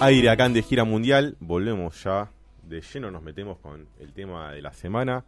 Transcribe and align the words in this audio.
aire 0.00 0.30
acá 0.30 0.46
en 0.46 0.52
De 0.52 0.62
Gira 0.62 0.84
Mundial. 0.84 1.36
Volvemos 1.40 2.02
ya 2.02 2.30
de 2.62 2.80
lleno, 2.80 3.10
nos 3.10 3.22
metemos 3.22 3.58
con 3.58 3.86
el 4.00 4.12
tema 4.12 4.52
de 4.52 4.62
la 4.62 4.72
semana. 4.72 5.24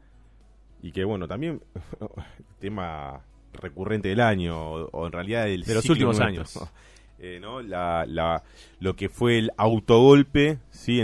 Y 0.82 0.92
que 0.92 1.04
bueno, 1.04 1.26
también 1.26 1.62
tema 2.60 3.20
recurrente 3.52 4.08
del 4.08 4.20
año, 4.20 4.58
o, 4.58 5.06
en 5.06 5.12
realidad 5.12 5.44
del 5.44 5.62
de 5.62 5.74
los 5.74 5.88
últimos 5.88 6.20
años. 6.20 6.58
Eh, 7.18 7.38
¿no? 7.40 7.62
La, 7.62 8.04
la, 8.06 8.42
lo 8.78 8.94
que 8.94 9.08
fue 9.08 9.38
el 9.38 9.50
autogolpe, 9.56 10.58
¿sí? 10.68 11.00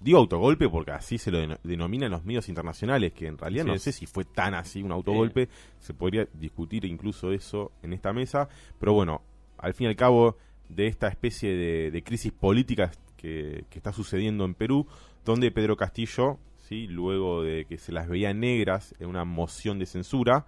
digo 0.00 0.18
autogolpe 0.18 0.68
porque 0.68 0.92
así 0.92 1.18
se 1.18 1.32
lo 1.32 1.58
denominan 1.64 2.12
los 2.12 2.24
medios 2.24 2.48
internacionales, 2.48 3.12
que 3.12 3.26
en 3.26 3.36
realidad 3.36 3.64
no 3.64 3.76
sé 3.78 3.90
si 3.90 4.06
fue 4.06 4.24
tan 4.24 4.54
así 4.54 4.80
un 4.80 4.92
autogolpe, 4.92 5.48
se 5.80 5.92
podría 5.92 6.28
discutir 6.34 6.84
incluso 6.84 7.32
eso 7.32 7.72
en 7.82 7.92
esta 7.92 8.12
mesa, 8.12 8.48
pero 8.78 8.92
bueno, 8.92 9.22
al 9.58 9.74
fin 9.74 9.86
y 9.86 9.88
al 9.88 9.96
cabo 9.96 10.36
de 10.74 10.86
esta 10.86 11.08
especie 11.08 11.54
de, 11.90 12.02
crisis 12.02 12.32
política 12.32 12.90
que, 13.16 13.64
está 13.70 13.92
sucediendo 13.92 14.44
en 14.44 14.54
Perú, 14.54 14.86
donde 15.24 15.50
Pedro 15.50 15.76
Castillo, 15.76 16.38
¿sí? 16.58 16.86
luego 16.86 17.42
de 17.42 17.64
que 17.66 17.78
se 17.78 17.92
las 17.92 18.08
veía 18.08 18.34
negras 18.34 18.94
en 18.98 19.08
una 19.08 19.24
moción 19.24 19.78
de 19.78 19.86
censura, 19.86 20.46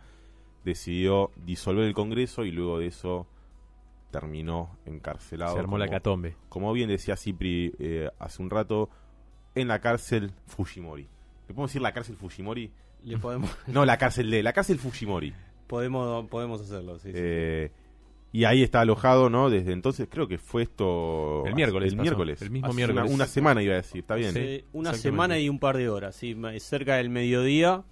decidió 0.64 1.30
disolver 1.36 1.84
el 1.84 1.94
Congreso 1.94 2.44
y 2.44 2.50
luego 2.50 2.78
de 2.78 2.88
eso 2.88 3.26
terminó 4.10 4.78
encarcelado. 4.84 5.54
Se 5.54 5.58
armó 5.58 5.78
la 5.78 5.88
catombe. 5.88 6.36
Como 6.48 6.72
bien 6.72 6.88
decía 6.88 7.16
Cipri 7.16 7.74
eh, 7.78 8.08
hace 8.18 8.42
un 8.42 8.50
rato, 8.50 8.90
en 9.54 9.68
la 9.68 9.80
cárcel 9.80 10.32
Fujimori. 10.46 11.08
¿Le 11.48 11.54
podemos 11.54 11.70
decir 11.70 11.82
la 11.82 11.92
cárcel 11.92 12.16
Fujimori? 12.16 12.72
Le 13.04 13.18
podemos... 13.18 13.50
no, 13.66 13.84
la 13.84 13.96
cárcel 13.96 14.30
de... 14.30 14.42
La 14.42 14.52
cárcel 14.52 14.78
Fujimori. 14.78 15.32
Podemos, 15.66 16.28
podemos 16.28 16.60
hacerlo, 16.60 16.98
sí. 16.98 17.10
Eh, 17.14 17.70
y 18.36 18.44
ahí 18.44 18.62
está 18.62 18.82
alojado, 18.82 19.30
¿no? 19.30 19.48
Desde 19.48 19.72
entonces, 19.72 20.08
creo 20.10 20.28
que 20.28 20.36
fue 20.36 20.64
esto... 20.64 21.42
El 21.46 21.54
miércoles. 21.54 21.94
El 21.94 21.98
miércoles. 21.98 22.42
El 22.42 22.50
mismo 22.50 22.70
miércoles. 22.74 23.10
Una, 23.10 23.24
semana 23.24 23.62
iba 23.62 23.72
a 23.72 23.76
decir, 23.78 24.00
está 24.00 24.14
bien. 24.14 24.34
Sí, 24.34 24.62
una 24.74 24.92
semana 24.92 25.38
y 25.38 25.48
un 25.48 25.58
par 25.58 25.78
de 25.78 25.88
horas, 25.88 26.16
sí. 26.16 26.36
Cerca 26.58 26.96
del 26.96 27.08
mediodía 27.08 27.82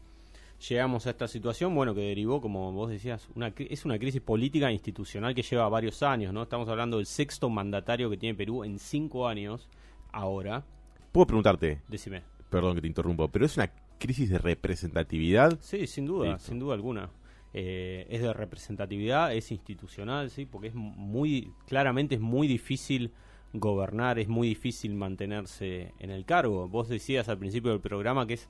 llegamos 0.69 1.07
a 1.07 1.11
esta 1.11 1.29
situación, 1.29 1.75
bueno, 1.75 1.95
que 1.95 2.03
derivó, 2.03 2.43
como 2.43 2.71
vos 2.73 2.91
decías, 2.91 3.27
una, 3.35 3.55
es 3.57 3.87
una 3.87 3.99
crisis 3.99 4.21
política 4.21 4.69
e 4.69 4.75
institucional 4.75 5.35
que 5.35 5.41
lleva 5.41 5.67
varios 5.71 6.03
años, 6.03 6.35
¿no? 6.35 6.43
Estamos 6.43 6.69
hablando 6.69 6.99
del 6.99 7.07
sexto 7.07 7.49
mandatario 7.49 8.11
que 8.11 8.19
tiene 8.19 8.35
Perú 8.35 8.65
en 8.65 8.79
cinco 8.79 9.27
años, 9.27 9.71
ahora. 10.13 10.63
¿Puedo 11.11 11.27
preguntarte? 11.27 11.81
Decime. 11.89 12.23
Perdón 12.51 12.75
que 12.75 12.83
te 12.83 12.87
interrumpo, 12.87 13.29
pero 13.29 13.47
es 13.47 13.57
una 13.57 13.73
crisis 13.99 14.29
de 14.29 14.37
representatividad. 14.37 15.59
Sí, 15.63 15.87
sin 15.87 16.05
duda, 16.05 16.39
sin 16.39 16.59
duda 16.59 16.75
alguna. 16.75 17.09
Eh, 17.57 18.07
es 18.11 18.21
de 18.21 18.33
representatividad, 18.33 19.33
es 19.33 19.53
institucional, 19.53 20.29
sí, 20.31 20.45
porque 20.45 20.69
es 20.69 20.75
muy, 20.75 21.53
claramente 21.69 22.17
es 22.17 22.21
muy 22.21 22.49
difícil 22.49 23.13
gobernar, 23.53 24.19
es 24.19 24.27
muy 24.27 24.49
difícil 24.49 24.95
mantenerse 24.95 25.95
en 26.01 26.11
el 26.11 26.25
cargo. 26.25 26.69
Vos 26.69 26.89
decías 26.89 27.29
al 27.29 27.39
principio 27.39 27.71
del 27.71 27.81
programa 27.81 28.27
que 28.27 28.35
es 28.35 28.49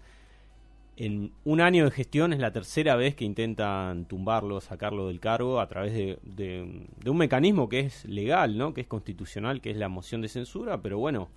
en 0.97 1.33
un 1.45 1.61
año 1.61 1.85
de 1.85 1.91
gestión 1.91 2.33
es 2.33 2.39
la 2.39 2.53
tercera 2.53 2.97
vez 2.97 3.15
que 3.15 3.25
intentan 3.25 4.07
tumbarlo, 4.07 4.61
sacarlo 4.61 5.09
del 5.09 5.21
cargo 5.21 5.61
a 5.61 5.69
través 5.69 5.93
de, 5.93 6.87
un 7.05 7.17
mecanismo 7.17 7.69
que 7.69 7.81
es 7.81 8.05
legal, 8.05 8.57
¿no? 8.57 8.75
que 8.75 8.83
es 8.83 8.87
constitucional, 8.87 9.61
que 9.61 9.71
es 9.71 9.77
la 9.77 9.89
moción 9.89 10.21
de 10.21 10.29
censura, 10.29 10.81
pero 10.81 10.99
bueno, 10.99 11.29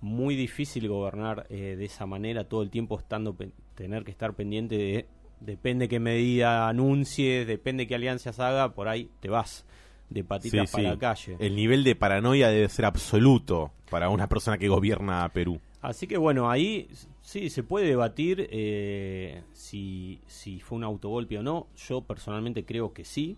muy 0.00 0.34
difícil 0.34 0.88
gobernar 0.88 1.46
eh, 1.50 1.76
de 1.78 1.84
esa 1.84 2.04
manera, 2.04 2.48
todo 2.48 2.62
el 2.62 2.70
tiempo 2.70 2.98
estando 2.98 3.36
tener 3.74 4.04
que 4.04 4.10
estar 4.10 4.34
pendiente 4.34 4.76
de 4.76 5.06
depende 5.40 5.88
qué 5.88 6.00
medida 6.00 6.68
anuncies, 6.68 7.46
depende 7.46 7.86
qué 7.86 7.94
alianzas 7.94 8.40
haga, 8.40 8.72
por 8.72 8.88
ahí 8.88 9.10
te 9.20 9.28
vas 9.28 9.64
de 10.10 10.24
patitas 10.24 10.70
para 10.70 10.90
la 10.90 10.98
calle. 10.98 11.36
El 11.38 11.56
nivel 11.56 11.84
de 11.84 11.96
paranoia 11.96 12.48
debe 12.48 12.68
ser 12.68 12.84
absoluto 12.84 13.72
para 13.90 14.08
una 14.08 14.28
persona 14.28 14.58
que 14.58 14.68
gobierna 14.68 15.28
Perú. 15.32 15.60
Así 15.80 16.06
que 16.06 16.16
bueno, 16.16 16.50
ahí 16.50 16.88
sí 17.22 17.50
se 17.50 17.62
puede 17.62 17.86
debatir 17.86 18.48
eh, 18.50 19.42
si, 19.52 20.20
si 20.26 20.60
fue 20.60 20.78
un 20.78 20.84
autogolpe 20.84 21.38
o 21.38 21.42
no. 21.42 21.68
Yo 21.76 22.00
personalmente 22.02 22.64
creo 22.64 22.92
que 22.92 23.04
sí, 23.04 23.36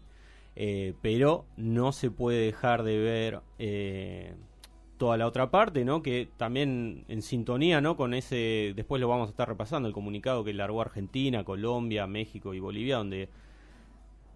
eh, 0.56 0.94
pero 1.02 1.44
no 1.56 1.92
se 1.92 2.10
puede 2.10 2.46
dejar 2.46 2.84
de 2.84 2.98
ver 2.98 3.40
eh, 3.58 4.34
toda 4.98 5.16
la 5.16 5.26
otra 5.26 5.50
parte, 5.50 5.84
¿no? 5.84 6.02
Que 6.02 6.28
también 6.36 7.04
en 7.08 7.22
sintonía, 7.22 7.80
¿no? 7.80 7.96
Con 7.96 8.14
ese, 8.14 8.72
después 8.76 9.00
lo 9.00 9.08
vamos 9.08 9.28
a 9.28 9.30
estar 9.30 9.48
repasando, 9.48 9.88
el 9.88 9.94
comunicado 9.94 10.44
que 10.44 10.52
largó 10.52 10.82
Argentina, 10.82 11.44
Colombia, 11.44 12.06
México 12.06 12.52
y 12.54 12.60
Bolivia, 12.60 12.96
donde 12.96 13.28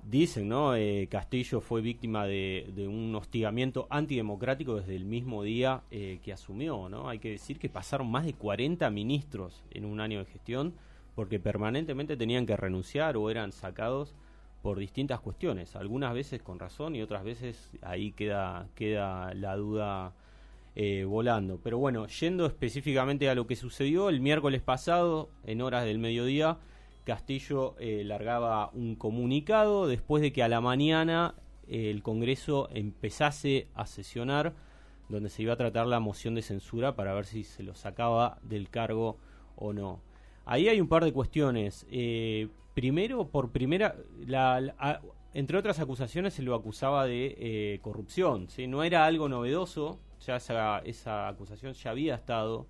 Dicen, 0.04 0.48
¿no? 0.48 0.74
Eh, 0.74 1.06
Castillo 1.08 1.60
fue 1.60 1.80
víctima 1.80 2.26
de, 2.26 2.88
un 2.88 3.14
hostigamiento 3.14 3.86
antidemocrático 3.88 4.74
desde 4.74 4.96
el 4.96 5.04
mismo 5.04 5.44
día 5.44 5.82
eh, 5.92 6.18
que 6.24 6.32
asumió, 6.32 6.88
¿no? 6.88 7.08
Hay 7.08 7.20
que 7.20 7.30
decir 7.30 7.60
que 7.60 7.68
pasaron 7.68 8.10
más 8.10 8.24
de 8.24 8.34
40 8.34 8.90
ministros 8.90 9.62
en 9.70 9.84
un 9.84 10.00
año 10.00 10.18
de 10.18 10.24
gestión 10.24 10.74
porque 11.14 11.38
permanentemente 11.38 12.16
tenían 12.16 12.46
que 12.46 12.56
renunciar 12.56 13.16
o 13.16 13.30
eran 13.30 13.52
sacados 13.52 14.16
por 14.60 14.78
distintas 14.78 15.20
cuestiones, 15.20 15.76
algunas 15.76 16.14
veces 16.14 16.42
con 16.42 16.58
razón 16.58 16.96
y 16.96 17.02
otras 17.02 17.22
veces 17.22 17.70
ahí 17.82 18.10
queda, 18.10 18.66
queda 18.74 19.34
la 19.34 19.56
duda 19.56 20.14
eh, 20.74 21.04
volando. 21.04 21.60
Pero 21.62 21.78
bueno, 21.78 22.06
yendo 22.06 22.46
específicamente 22.46 23.28
a 23.28 23.34
lo 23.34 23.46
que 23.46 23.56
sucedió 23.56 24.08
el 24.08 24.20
miércoles 24.20 24.62
pasado, 24.62 25.30
en 25.44 25.60
horas 25.62 25.84
del 25.84 25.98
mediodía, 25.98 26.58
Castillo 27.04 27.74
eh, 27.78 28.04
largaba 28.04 28.70
un 28.72 28.94
comunicado 28.94 29.86
después 29.86 30.22
de 30.22 30.32
que 30.32 30.42
a 30.42 30.48
la 30.48 30.60
mañana 30.60 31.34
eh, 31.66 31.90
el 31.90 32.02
Congreso 32.02 32.68
empezase 32.72 33.68
a 33.74 33.86
sesionar, 33.86 34.54
donde 35.08 35.28
se 35.28 35.42
iba 35.42 35.54
a 35.54 35.56
tratar 35.56 35.86
la 35.86 36.00
moción 36.00 36.34
de 36.34 36.42
censura 36.42 36.94
para 36.94 37.12
ver 37.12 37.26
si 37.26 37.44
se 37.44 37.62
lo 37.62 37.74
sacaba 37.74 38.38
del 38.42 38.70
cargo 38.70 39.18
o 39.56 39.72
no. 39.72 40.00
Ahí 40.44 40.68
hay 40.68 40.80
un 40.80 40.88
par 40.88 41.04
de 41.04 41.12
cuestiones. 41.12 41.86
Eh, 41.90 42.48
primero, 42.74 43.28
por 43.28 43.50
primera, 43.50 43.96
entre 45.34 45.58
otras 45.58 45.80
acusaciones 45.80 46.34
se 46.34 46.42
lo 46.42 46.54
acusaba 46.54 47.06
de 47.06 47.78
corrupción. 47.82 48.48
¿sí? 48.48 48.66
No 48.66 48.84
era 48.84 49.04
algo 49.04 49.28
novedoso, 49.28 50.00
ya 50.26 50.36
esa, 50.36 50.78
esa 50.80 51.28
acusación 51.28 51.72
ya 51.74 51.90
había 51.90 52.14
estado 52.14 52.66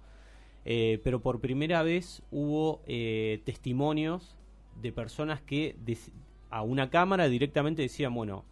eh, 0.64 1.00
pero 1.02 1.20
por 1.20 1.40
primera 1.40 1.82
vez 1.82 2.22
hubo 2.30 2.82
eh, 2.86 3.42
testimonios 3.44 4.36
de 4.80 4.92
personas 4.92 5.40
que 5.40 5.76
a 6.50 6.62
una 6.62 6.90
cámara 6.90 7.28
directamente 7.28 7.82
decían, 7.82 8.14
bueno, 8.14 8.44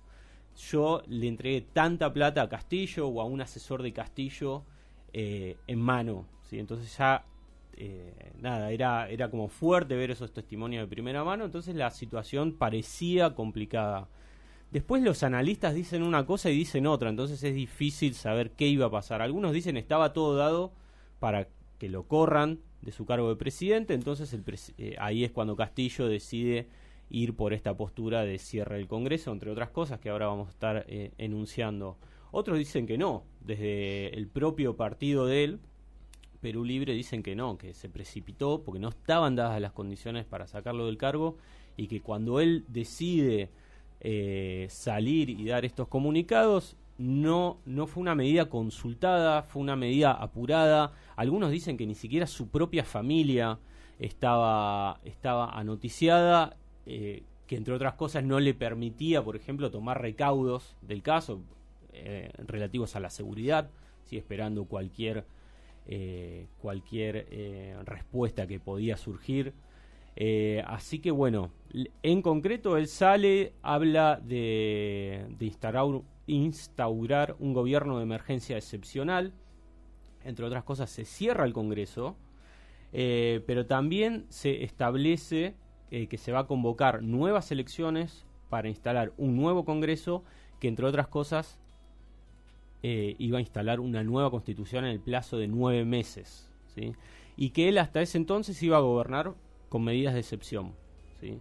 yo 0.56 1.02
le 1.06 1.28
entregué 1.28 1.60
tanta 1.60 2.12
plata 2.12 2.42
a 2.42 2.48
Castillo 2.48 3.08
o 3.08 3.20
a 3.20 3.24
un 3.24 3.40
asesor 3.40 3.82
de 3.82 3.92
Castillo 3.92 4.64
eh, 5.12 5.56
en 5.66 5.80
mano. 5.80 6.26
¿sí? 6.42 6.58
Entonces 6.58 6.96
ya, 6.96 7.24
nada, 8.40 8.70
era, 8.72 9.08
era 9.08 9.30
como 9.30 9.48
fuerte 9.48 9.94
ver 9.94 10.10
esos 10.10 10.32
testimonios 10.32 10.82
de 10.82 10.88
primera 10.88 11.24
mano, 11.24 11.44
entonces 11.44 11.74
la 11.74 11.90
situación 11.90 12.52
parecía 12.58 13.34
complicada. 13.34 14.08
Después 14.70 15.02
los 15.02 15.22
analistas 15.24 15.74
dicen 15.74 16.02
una 16.02 16.24
cosa 16.26 16.48
y 16.50 16.56
dicen 16.56 16.86
otra, 16.86 17.10
entonces 17.10 17.42
es 17.42 17.54
difícil 17.54 18.14
saber 18.14 18.52
qué 18.52 18.68
iba 18.68 18.86
a 18.86 18.90
pasar. 18.90 19.20
Algunos 19.20 19.52
dicen 19.52 19.76
estaba 19.76 20.12
todo 20.12 20.36
dado 20.36 20.72
para 21.18 21.48
que 21.78 21.88
lo 21.88 22.04
corran 22.04 22.60
de 22.82 22.92
su 22.92 23.04
cargo 23.04 23.28
de 23.28 23.36
presidente, 23.36 23.94
entonces 23.94 24.32
el 24.32 24.44
eh, 24.78 24.96
ahí 24.98 25.24
es 25.24 25.32
cuando 25.32 25.56
Castillo 25.56 26.08
decide 26.08 26.68
ir 27.10 27.34
por 27.34 27.52
esta 27.52 27.76
postura 27.76 28.22
de 28.22 28.38
cierre 28.38 28.76
del 28.76 28.86
Congreso, 28.86 29.32
entre 29.32 29.50
otras 29.50 29.70
cosas 29.70 29.98
que 29.98 30.10
ahora 30.10 30.26
vamos 30.26 30.48
a 30.48 30.52
estar 30.52 30.84
eh, 30.88 31.10
enunciando. 31.18 31.98
Otros 32.30 32.56
dicen 32.56 32.86
que 32.86 32.96
no, 32.96 33.24
desde 33.40 34.16
el 34.16 34.28
propio 34.28 34.76
partido 34.76 35.26
de 35.26 35.44
él, 35.44 35.60
Perú 36.40 36.64
Libre, 36.64 36.94
dicen 36.94 37.22
que 37.24 37.34
no, 37.34 37.58
que 37.58 37.74
se 37.74 37.88
precipitó 37.88 38.62
porque 38.62 38.78
no 38.78 38.90
estaban 38.90 39.34
dadas 39.34 39.60
las 39.60 39.72
condiciones 39.72 40.24
para 40.24 40.46
sacarlo 40.46 40.86
del 40.86 40.96
cargo 40.96 41.36
y 41.76 41.88
que 41.88 42.00
cuando 42.00 42.40
él 42.40 42.64
decide 42.68 43.50
eh, 44.02 44.66
salir 44.70 45.28
y 45.28 45.44
dar 45.44 45.66
estos 45.66 45.86
comunicados, 45.88 46.76
no, 46.96 47.58
no 47.66 47.86
fue 47.86 48.00
una 48.00 48.14
medida 48.14 48.48
consultada, 48.48 49.42
fue 49.42 49.60
una 49.60 49.76
medida 49.76 50.12
apurada. 50.12 50.92
Algunos 51.16 51.50
dicen 51.50 51.76
que 51.76 51.86
ni 51.86 51.94
siquiera 51.94 52.26
su 52.26 52.48
propia 52.48 52.84
familia 52.84 53.58
estaba, 53.98 55.00
estaba 55.04 55.50
anoticiada, 55.50 56.56
eh, 56.86 57.24
que 57.46 57.56
entre 57.56 57.74
otras 57.74 57.94
cosas 57.94 58.24
no 58.24 58.40
le 58.40 58.54
permitía, 58.54 59.22
por 59.22 59.36
ejemplo, 59.36 59.70
tomar 59.70 60.00
recaudos 60.00 60.76
del 60.80 61.02
caso 61.02 61.42
eh, 61.92 62.30
relativos 62.38 62.96
a 62.96 63.00
la 63.00 63.10
seguridad, 63.10 63.68
¿sí? 64.06 64.16
esperando 64.16 64.64
cualquier, 64.64 65.26
cualquier 66.62 67.26
respuesta 67.84 68.46
que 68.46 68.60
podía 68.60 68.96
surgir. 68.96 69.52
así 70.64 71.00
que 71.00 71.10
bueno, 71.10 71.50
en 72.02 72.22
concreto 72.22 72.76
él 72.76 72.88
sale, 72.88 73.54
habla 73.62 74.20
de, 74.22 75.26
instaurar 76.26 77.36
un 77.38 77.52
gobierno 77.52 77.98
de 77.98 78.02
emergencia 78.02 78.56
excepcional. 78.56 79.32
Entre 80.24 80.44
otras 80.44 80.64
cosas, 80.64 80.90
se 80.90 81.04
cierra 81.04 81.44
el 81.44 81.52
Congreso, 81.52 82.16
eh, 82.92 83.42
pero 83.46 83.66
también 83.66 84.26
se 84.28 84.64
establece 84.64 85.54
eh, 85.90 86.08
que 86.08 86.18
se 86.18 86.32
va 86.32 86.40
a 86.40 86.46
convocar 86.46 87.02
nuevas 87.02 87.50
elecciones 87.52 88.26
para 88.48 88.68
instalar 88.68 89.12
un 89.16 89.36
nuevo 89.36 89.64
Congreso 89.64 90.24
que, 90.58 90.68
entre 90.68 90.86
otras 90.86 91.08
cosas, 91.08 91.58
eh, 92.82 93.14
iba 93.18 93.38
a 93.38 93.40
instalar 93.40 93.80
una 93.80 94.02
nueva 94.02 94.30
constitución 94.30 94.84
en 94.84 94.90
el 94.92 95.00
plazo 95.00 95.38
de 95.38 95.48
nueve 95.48 95.84
meses, 95.84 96.50
¿sí? 96.74 96.94
y 97.36 97.50
que 97.50 97.68
él 97.68 97.78
hasta 97.78 98.02
ese 98.02 98.18
entonces 98.18 98.62
iba 98.62 98.76
a 98.76 98.80
gobernar 98.80 99.34
con 99.68 99.84
medidas 99.84 100.14
de 100.14 100.20
excepción. 100.20 100.74
¿sí? 101.20 101.38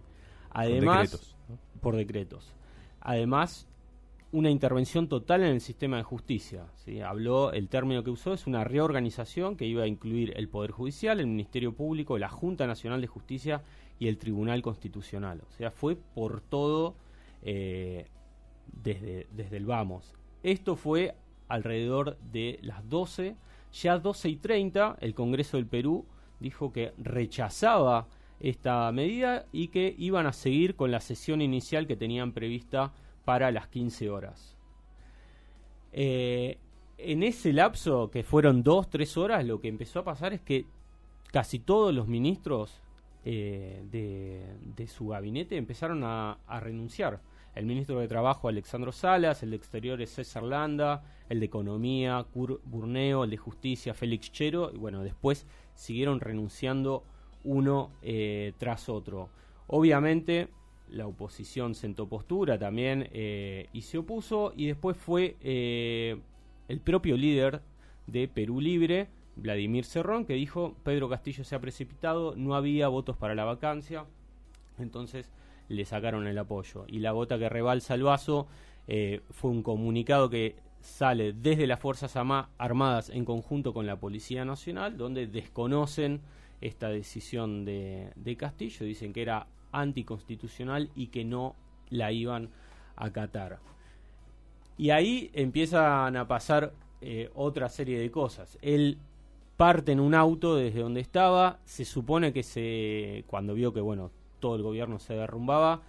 Además, 0.50 1.36
por 1.80 1.96
decretos. 1.96 2.52
Además, 3.00 3.66
una 4.32 4.50
intervención 4.50 5.08
total 5.08 5.42
en 5.42 5.50
el 5.54 5.60
sistema 5.60 5.96
de 5.96 6.02
justicia. 6.02 6.66
¿sí? 6.76 7.00
Habló, 7.00 7.52
el 7.52 7.68
término 7.68 8.04
que 8.04 8.10
usó 8.10 8.32
es 8.32 8.46
una 8.46 8.64
reorganización 8.64 9.56
que 9.56 9.66
iba 9.66 9.82
a 9.82 9.86
incluir 9.86 10.32
el 10.36 10.48
Poder 10.48 10.70
Judicial, 10.70 11.20
el 11.20 11.26
Ministerio 11.26 11.74
Público, 11.74 12.18
la 12.18 12.28
Junta 12.28 12.66
Nacional 12.66 13.00
de 13.00 13.06
Justicia 13.06 13.62
y 13.98 14.08
el 14.08 14.18
Tribunal 14.18 14.62
Constitucional. 14.62 15.42
O 15.48 15.52
sea, 15.52 15.70
fue 15.70 15.96
por 15.96 16.40
todo 16.40 16.94
eh, 17.42 18.06
desde, 18.66 19.26
desde 19.32 19.56
el 19.56 19.66
vamos. 19.66 20.14
Esto 20.42 20.76
fue 20.76 21.14
alrededor 21.48 22.16
de 22.18 22.58
las 22.62 22.88
12. 22.88 23.36
Ya 23.72 23.98
12 23.98 24.28
y 24.28 24.36
30, 24.36 24.96
el 25.00 25.14
Congreso 25.14 25.56
del 25.56 25.66
Perú 25.66 26.06
dijo 26.38 26.72
que 26.72 26.92
rechazaba 26.98 28.08
esta 28.40 28.90
medida 28.92 29.46
y 29.52 29.68
que 29.68 29.94
iban 29.98 30.26
a 30.26 30.32
seguir 30.32 30.74
con 30.74 30.90
la 30.90 31.00
sesión 31.00 31.42
inicial 31.42 31.86
que 31.86 31.96
tenían 31.96 32.32
prevista 32.32 32.92
para 33.24 33.50
las 33.50 33.68
15 33.68 34.10
horas. 34.10 34.56
Eh, 35.92 36.58
en 36.98 37.22
ese 37.22 37.52
lapso, 37.52 38.10
que 38.10 38.22
fueron 38.22 38.62
2, 38.62 38.90
3 38.90 39.16
horas, 39.16 39.44
lo 39.44 39.60
que 39.60 39.68
empezó 39.68 40.00
a 40.00 40.04
pasar 40.04 40.32
es 40.32 40.40
que 40.40 40.66
casi 41.32 41.58
todos 41.58 41.94
los 41.94 42.08
ministros 42.08 42.80
eh, 43.24 43.82
de, 43.90 44.86
su 44.86 45.08
gabinete 45.08 45.56
empezaron 45.56 46.02
a, 46.04 46.38
renunciar. 46.60 47.20
El 47.54 47.66
ministro 47.66 47.98
de 47.98 48.06
Trabajo, 48.06 48.48
Alexandro 48.48 48.92
Salas, 48.92 49.42
el 49.42 49.50
de 49.50 49.56
Exteriores, 49.56 50.10
César 50.10 50.44
Landa, 50.44 51.02
el 51.28 51.40
de 51.40 51.46
Economía, 51.46 52.24
Cur 52.32 52.60
Burneo, 52.64 53.24
el 53.24 53.30
de 53.30 53.36
Justicia, 53.36 53.92
Félix 53.92 54.30
Chero, 54.30 54.70
y 54.72 54.78
bueno, 54.78 55.02
después 55.02 55.46
siguieron 55.74 56.20
renunciando 56.20 57.02
uno 57.44 57.90
eh, 58.02 58.52
tras 58.58 58.88
otro. 58.88 59.28
Obviamente 59.66 60.48
la 60.88 61.06
oposición 61.06 61.74
sentó 61.74 62.08
postura 62.08 62.58
también 62.58 63.08
eh, 63.12 63.68
y 63.72 63.82
se 63.82 63.98
opuso 63.98 64.52
y 64.56 64.66
después 64.66 64.96
fue 64.96 65.36
eh, 65.40 66.18
el 66.68 66.80
propio 66.80 67.16
líder 67.16 67.62
de 68.06 68.26
Perú 68.26 68.60
Libre, 68.60 69.08
Vladimir 69.36 69.84
Cerrón, 69.84 70.24
que 70.24 70.34
dijo 70.34 70.74
Pedro 70.82 71.08
Castillo 71.08 71.44
se 71.44 71.54
ha 71.54 71.60
precipitado, 71.60 72.34
no 72.36 72.54
había 72.54 72.88
votos 72.88 73.16
para 73.16 73.34
la 73.34 73.44
vacancia, 73.44 74.04
entonces 74.78 75.30
le 75.68 75.84
sacaron 75.84 76.26
el 76.26 76.38
apoyo. 76.38 76.84
Y 76.88 76.98
la 76.98 77.12
gota 77.12 77.38
que 77.38 77.48
rebalsa 77.48 77.94
el 77.94 78.02
vaso 78.02 78.48
fue 79.30 79.52
un 79.52 79.62
comunicado 79.62 80.28
que 80.28 80.56
sale 80.80 81.32
desde 81.32 81.68
las 81.68 81.78
Fuerzas 81.78 82.16
Armadas 82.16 83.10
en 83.10 83.24
conjunto 83.24 83.72
con 83.72 83.86
la 83.86 84.00
Policía 84.00 84.44
Nacional, 84.44 84.96
donde 84.96 85.28
desconocen 85.28 86.20
esta 86.60 86.88
decisión 86.88 87.64
de, 87.64 88.36
Castillo, 88.38 88.84
dicen 88.84 89.12
que 89.12 89.22
era 89.22 89.46
anticonstitucional 89.72 90.90
y 90.94 91.08
que 91.08 91.24
no 91.24 91.54
la 91.88 92.12
iban 92.12 92.50
a 92.96 93.06
acatar. 93.06 93.58
Y 94.76 94.90
ahí 94.90 95.30
empiezan 95.34 96.16
a 96.16 96.28
pasar 96.28 96.72
eh, 97.00 97.30
otra 97.34 97.68
serie 97.68 97.98
de 97.98 98.10
cosas. 98.10 98.58
Él 98.62 98.98
parte 99.56 99.92
en 99.92 100.00
un 100.00 100.14
auto 100.14 100.56
desde 100.56 100.80
donde 100.80 101.00
estaba, 101.00 101.60
se 101.64 101.84
supone 101.84 102.32
que 102.32 102.42
se 102.42 103.24
cuando 103.26 103.54
vio 103.54 103.72
que 103.72 103.80
bueno, 103.80 104.10
todo 104.38 104.56
el 104.56 104.62
gobierno 104.62 104.98
se 104.98 105.14
derrumbaba, 105.14 105.82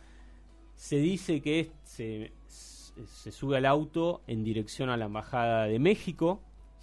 se 0.76 0.98
dice 0.98 1.42
que 1.42 1.72
se 1.86 2.32
sube 3.32 3.58
al 3.58 3.66
auto 3.66 4.22
en 4.28 4.44
dirección 4.44 4.90
a 4.90 4.98
la 4.98 5.06
embajada 5.06 5.66
de 5.66 5.80
México, 5.80 6.42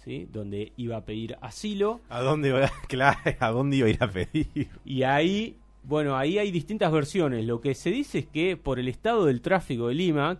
¿sí? 0.09 0.27
donde 0.31 0.73
iba 0.75 0.97
a 0.97 1.05
pedir 1.05 1.37
asilo. 1.41 2.01
¿A 2.09 2.21
dónde, 2.21 2.49
iba, 2.49 2.71
¿A 3.39 3.51
dónde 3.51 3.77
iba 3.77 3.87
a 3.87 3.89
ir 3.91 4.03
a 4.03 4.09
pedir? 4.09 4.69
Y 4.83 5.03
ahí, 5.03 5.55
bueno, 5.83 6.17
ahí 6.17 6.39
hay 6.39 6.49
distintas 6.51 6.91
versiones. 6.91 7.45
Lo 7.45 7.61
que 7.61 7.75
se 7.75 7.91
dice 7.91 8.19
es 8.19 8.27
que 8.27 8.57
por 8.57 8.79
el 8.79 8.87
estado 8.87 9.25
del 9.25 9.41
tráfico 9.41 9.89
de 9.89 9.93
Lima, 9.93 10.39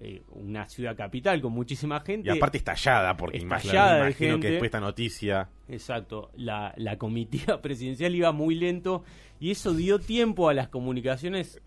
eh, 0.00 0.22
una 0.32 0.68
ciudad 0.68 0.94
capital 0.94 1.40
con 1.40 1.52
muchísima 1.52 2.00
gente. 2.00 2.28
Y 2.28 2.36
aparte 2.36 2.58
estallada, 2.58 3.16
porque 3.16 3.38
estallada 3.38 4.10
imagino, 4.10 4.38
que 4.38 4.50
después 4.50 4.68
esta 4.68 4.80
noticia. 4.80 5.48
Exacto, 5.68 6.30
la, 6.36 6.74
la 6.76 6.98
comitiva 6.98 7.60
presidencial 7.62 8.14
iba 8.14 8.32
muy 8.32 8.56
lento 8.56 9.04
y 9.40 9.52
eso 9.52 9.72
dio 9.72 9.98
tiempo 9.98 10.50
a 10.50 10.54
las 10.54 10.68
comunicaciones 10.68 11.62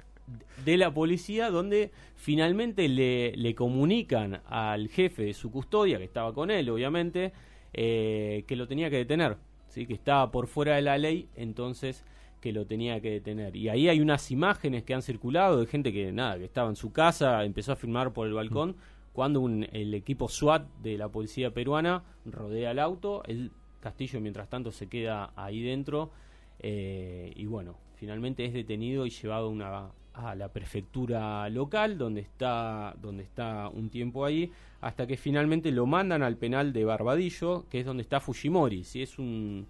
de 0.65 0.77
la 0.77 0.93
policía 0.93 1.49
donde 1.49 1.91
finalmente 2.15 2.87
le, 2.87 3.33
le, 3.35 3.55
comunican 3.55 4.41
al 4.45 4.89
jefe 4.89 5.23
de 5.23 5.33
su 5.33 5.51
custodia, 5.51 5.97
que 5.97 6.03
estaba 6.03 6.33
con 6.33 6.51
él 6.51 6.69
obviamente, 6.69 7.33
eh, 7.73 8.43
que 8.47 8.55
lo 8.55 8.67
tenía 8.67 8.89
que 8.89 8.97
detener, 8.97 9.37
¿sí? 9.67 9.85
que 9.85 9.93
estaba 9.93 10.31
por 10.31 10.47
fuera 10.47 10.75
de 10.75 10.81
la 10.81 10.97
ley, 10.97 11.29
entonces 11.35 12.03
que 12.41 12.51
lo 12.51 12.65
tenía 12.65 12.99
que 13.01 13.11
detener. 13.11 13.55
Y 13.55 13.69
ahí 13.69 13.87
hay 13.87 14.01
unas 14.01 14.31
imágenes 14.31 14.83
que 14.83 14.93
han 14.93 15.01
circulado 15.01 15.59
de 15.59 15.67
gente 15.67 15.93
que 15.93 16.11
nada, 16.11 16.37
que 16.37 16.45
estaba 16.45 16.69
en 16.69 16.75
su 16.75 16.91
casa, 16.91 17.43
empezó 17.45 17.71
a 17.71 17.75
filmar 17.75 18.13
por 18.13 18.27
el 18.27 18.33
balcón, 18.33 18.75
cuando 19.13 19.41
un, 19.41 19.67
el 19.71 19.93
equipo 19.93 20.27
SWAT 20.27 20.67
de 20.81 20.97
la 20.97 21.09
policía 21.09 21.53
peruana 21.53 22.03
rodea 22.25 22.71
el 22.71 22.79
auto, 22.79 23.23
el 23.25 23.51
Castillo 23.79 24.21
mientras 24.21 24.49
tanto 24.49 24.71
se 24.71 24.87
queda 24.87 25.33
ahí 25.35 25.61
dentro 25.61 26.11
eh, 26.59 27.33
y 27.35 27.45
bueno, 27.45 27.77
finalmente 27.95 28.45
es 28.45 28.53
detenido 28.53 29.05
y 29.05 29.09
llevado 29.09 29.49
una, 29.49 29.89
a 30.13 30.35
la 30.35 30.51
prefectura 30.51 31.47
local 31.49 31.97
donde 31.97 32.21
está 32.21 32.95
donde 33.01 33.23
está 33.23 33.69
un 33.69 33.89
tiempo 33.89 34.25
ahí 34.25 34.51
hasta 34.81 35.07
que 35.07 35.17
finalmente 35.17 35.71
lo 35.71 35.85
mandan 35.85 36.23
al 36.23 36.37
penal 36.37 36.73
de 36.73 36.85
Barbadillo 36.85 37.65
que 37.69 37.79
es 37.79 37.85
donde 37.85 38.03
está 38.03 38.19
Fujimori. 38.19 38.83
Si 38.83 39.01
es 39.01 39.19
un, 39.19 39.67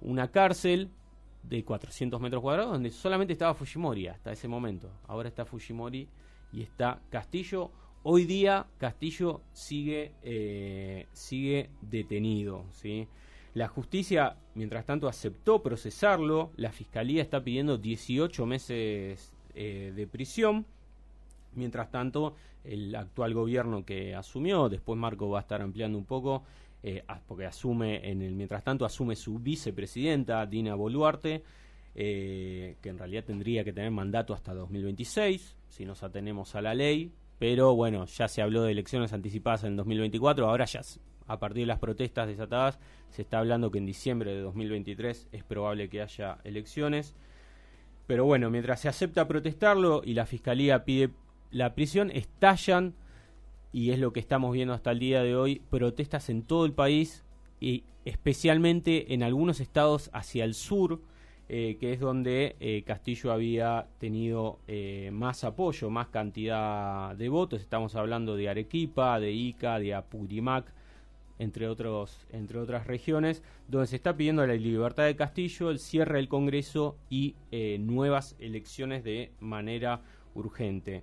una 0.00 0.30
cárcel 0.30 0.90
de 1.42 1.64
400 1.64 2.20
metros 2.20 2.42
cuadrados 2.42 2.72
donde 2.72 2.90
solamente 2.90 3.32
estaba 3.32 3.54
Fujimori 3.54 4.08
hasta 4.08 4.32
ese 4.32 4.48
momento. 4.48 4.90
Ahora 5.06 5.28
está 5.28 5.44
Fujimori 5.44 6.08
y 6.52 6.62
está 6.62 7.00
Castillo. 7.10 7.70
Hoy 8.02 8.24
día 8.24 8.66
Castillo 8.78 9.42
sigue 9.52 10.12
eh, 10.22 11.06
sigue 11.12 11.70
detenido 11.80 12.64
la 13.56 13.68
justicia, 13.68 14.36
mientras 14.54 14.84
tanto, 14.84 15.08
aceptó 15.08 15.62
procesarlo. 15.62 16.50
La 16.56 16.72
fiscalía 16.72 17.22
está 17.22 17.42
pidiendo 17.42 17.78
18 17.78 18.44
meses 18.44 19.32
eh, 19.56 19.92
de 19.94 20.06
prisión. 20.06 20.66
Mientras 21.54 21.90
tanto, 21.90 22.34
el 22.62 22.94
actual 22.94 23.34
gobierno 23.34 23.84
que 23.84 24.14
asumió, 24.14 24.68
después 24.68 24.98
Marco 24.98 25.28
va 25.30 25.38
a 25.38 25.42
estar 25.42 25.62
ampliando 25.62 25.96
un 25.96 26.04
poco, 26.04 26.44
eh, 26.82 27.02
porque 27.26 27.46
asume, 27.46 28.08
en 28.08 28.22
el 28.22 28.34
mientras 28.34 28.62
tanto, 28.62 28.84
asume 28.84 29.16
su 29.16 29.38
vicepresidenta, 29.38 30.44
Dina 30.46 30.74
Boluarte, 30.74 31.42
eh, 31.94 32.76
que 32.82 32.88
en 32.90 32.98
realidad 32.98 33.24
tendría 33.24 33.64
que 33.64 33.72
tener 33.72 33.90
mandato 33.90 34.34
hasta 34.34 34.52
2026, 34.52 35.56
si 35.68 35.84
nos 35.86 36.02
atenemos 36.02 36.54
a 36.54 36.60
la 36.60 36.74
ley, 36.74 37.10
pero 37.38 37.74
bueno, 37.74 38.04
ya 38.04 38.28
se 38.28 38.42
habló 38.42 38.62
de 38.62 38.72
elecciones 38.72 39.14
anticipadas 39.14 39.64
en 39.64 39.76
2024, 39.76 40.46
ahora 40.46 40.66
ya 40.66 40.82
a 41.28 41.38
partir 41.38 41.62
de 41.62 41.66
las 41.66 41.78
protestas 41.78 42.28
desatadas 42.28 42.78
se 43.10 43.22
está 43.22 43.38
hablando 43.38 43.70
que 43.70 43.78
en 43.78 43.86
diciembre 43.86 44.34
de 44.34 44.40
2023 44.40 45.28
es 45.32 45.44
probable 45.44 45.88
que 45.88 46.02
haya 46.02 46.38
elecciones. 46.44 47.14
Pero 48.06 48.24
bueno, 48.24 48.50
mientras 48.50 48.80
se 48.80 48.88
acepta 48.88 49.26
protestarlo 49.26 50.02
y 50.04 50.14
la 50.14 50.26
fiscalía 50.26 50.84
pide 50.84 51.10
la 51.50 51.74
prisión, 51.74 52.10
estallan, 52.10 52.94
y 53.72 53.90
es 53.90 53.98
lo 53.98 54.12
que 54.12 54.20
estamos 54.20 54.52
viendo 54.52 54.74
hasta 54.74 54.92
el 54.92 54.98
día 54.98 55.22
de 55.22 55.36
hoy, 55.36 55.62
protestas 55.70 56.30
en 56.30 56.42
todo 56.42 56.64
el 56.64 56.72
país 56.72 57.24
y 57.60 57.84
especialmente 58.04 59.12
en 59.12 59.22
algunos 59.22 59.60
estados 59.60 60.10
hacia 60.12 60.44
el 60.44 60.54
sur, 60.54 61.00
eh, 61.48 61.76
que 61.78 61.92
es 61.92 62.00
donde 62.00 62.56
eh, 62.58 62.82
Castillo 62.86 63.32
había 63.32 63.86
tenido 63.98 64.58
eh, 64.66 65.10
más 65.12 65.44
apoyo, 65.44 65.90
más 65.90 66.08
cantidad 66.08 67.14
de 67.16 67.28
votos. 67.28 67.60
Estamos 67.60 67.94
hablando 67.96 68.36
de 68.36 68.48
Arequipa, 68.48 69.20
de 69.20 69.32
Ica, 69.32 69.78
de 69.78 69.94
Apurímac, 69.94 70.72
entre, 71.38 71.68
otros, 71.68 72.26
entre 72.30 72.58
otras 72.58 72.86
regiones, 72.86 73.42
donde 73.68 73.86
se 73.86 73.96
está 73.96 74.16
pidiendo 74.16 74.46
la 74.46 74.54
libertad 74.54 75.04
de 75.04 75.16
Castillo, 75.16 75.70
el 75.70 75.78
cierre 75.78 76.16
del 76.16 76.28
Congreso 76.28 76.96
y 77.10 77.34
eh, 77.50 77.78
nuevas 77.80 78.36
elecciones 78.38 79.04
de 79.04 79.32
manera 79.40 80.02
urgente. 80.34 81.02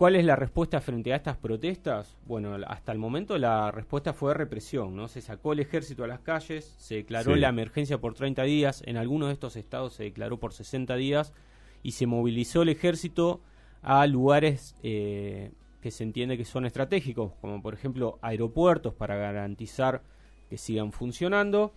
¿Cuál 0.00 0.16
es 0.16 0.24
la 0.24 0.34
respuesta 0.34 0.80
frente 0.80 1.12
a 1.12 1.16
estas 1.16 1.36
protestas? 1.36 2.16
Bueno, 2.26 2.56
hasta 2.66 2.90
el 2.90 2.98
momento 2.98 3.36
la 3.36 3.70
respuesta 3.70 4.14
fue 4.14 4.32
represión, 4.32 4.96
¿no? 4.96 5.08
Se 5.08 5.20
sacó 5.20 5.52
el 5.52 5.60
ejército 5.60 6.04
a 6.04 6.06
las 6.06 6.20
calles, 6.20 6.74
se 6.78 6.94
declaró 6.94 7.36
la 7.36 7.50
emergencia 7.50 7.98
por 7.98 8.14
30 8.14 8.42
días, 8.44 8.82
en 8.86 8.96
algunos 8.96 9.28
de 9.28 9.34
estos 9.34 9.56
estados 9.56 9.92
se 9.92 10.04
declaró 10.04 10.40
por 10.40 10.54
60 10.54 10.96
días 10.96 11.34
y 11.82 11.92
se 11.92 12.06
movilizó 12.06 12.62
el 12.62 12.70
ejército 12.70 13.42
a 13.82 14.06
lugares 14.06 14.74
eh, 14.82 15.52
que 15.80 15.90
se 15.90 16.04
entiende 16.04 16.36
que 16.36 16.44
son 16.44 16.66
estratégicos, 16.66 17.32
como 17.40 17.62
por 17.62 17.74
ejemplo 17.74 18.18
aeropuertos 18.22 18.94
para 18.94 19.16
garantizar 19.16 20.02
que 20.48 20.58
sigan 20.58 20.92
funcionando, 20.92 21.72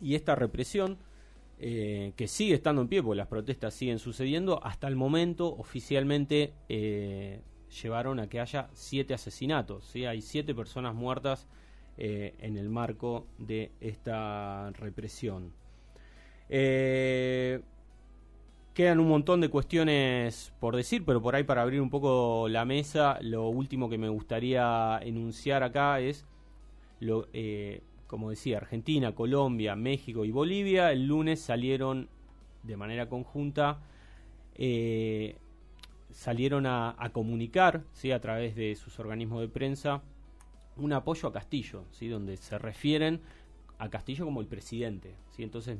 y 0.00 0.14
esta 0.14 0.34
represión 0.34 0.98
eh, 1.58 2.12
que 2.16 2.28
sigue 2.28 2.54
estando 2.54 2.82
en 2.82 2.88
pie, 2.88 3.02
porque 3.02 3.16
las 3.16 3.28
protestas 3.28 3.74
siguen 3.74 3.98
sucediendo, 3.98 4.64
hasta 4.64 4.88
el 4.88 4.96
momento 4.96 5.48
oficialmente 5.48 6.52
eh, 6.68 7.40
llevaron 7.82 8.20
a 8.20 8.28
que 8.28 8.40
haya 8.40 8.68
siete 8.72 9.14
asesinatos. 9.14 9.84
¿sí? 9.86 10.04
Hay 10.04 10.20
siete 10.20 10.54
personas 10.54 10.94
muertas 10.94 11.46
eh, 11.96 12.34
en 12.38 12.56
el 12.56 12.68
marco 12.68 13.26
de 13.38 13.72
esta 13.80 14.70
represión. 14.72 15.52
Quedan 18.74 19.00
un 19.00 19.08
montón 19.08 19.40
de 19.40 19.48
cuestiones 19.48 20.52
por 20.60 20.76
decir, 20.76 21.04
pero 21.04 21.22
por 21.22 21.34
ahí 21.36 21.44
para 21.44 21.62
abrir 21.62 21.80
un 21.80 21.90
poco 21.90 22.48
la 22.48 22.64
mesa, 22.64 23.18
lo 23.22 23.48
último 23.48 23.88
que 23.88 23.98
me 23.98 24.08
gustaría 24.08 24.98
enunciar 25.02 25.62
acá 25.62 26.00
es, 26.00 26.26
lo, 27.00 27.28
eh, 27.32 27.80
como 28.06 28.30
decía, 28.30 28.58
Argentina, 28.58 29.14
Colombia, 29.14 29.76
México 29.76 30.24
y 30.24 30.30
Bolivia 30.30 30.92
el 30.92 31.06
lunes 31.06 31.40
salieron 31.40 32.08
de 32.62 32.76
manera 32.76 33.08
conjunta 33.08 33.80
salieron 36.14 36.64
a, 36.66 37.10
comunicar 37.12 37.82
¿sí? 37.92 38.12
a 38.12 38.20
través 38.20 38.54
de 38.54 38.76
sus 38.76 38.98
organismos 38.98 39.40
de 39.40 39.48
prensa 39.48 40.02
un 40.76 40.92
apoyo 40.92 41.28
a 41.28 41.32
Castillo, 41.32 41.84
¿sí? 41.90 42.08
donde 42.08 42.36
se 42.36 42.56
refieren 42.56 43.20
a 43.78 43.90
Castillo 43.90 44.24
como 44.24 44.40
el 44.40 44.46
presidente. 44.46 45.14
¿sí? 45.32 45.42
Entonces, 45.42 45.78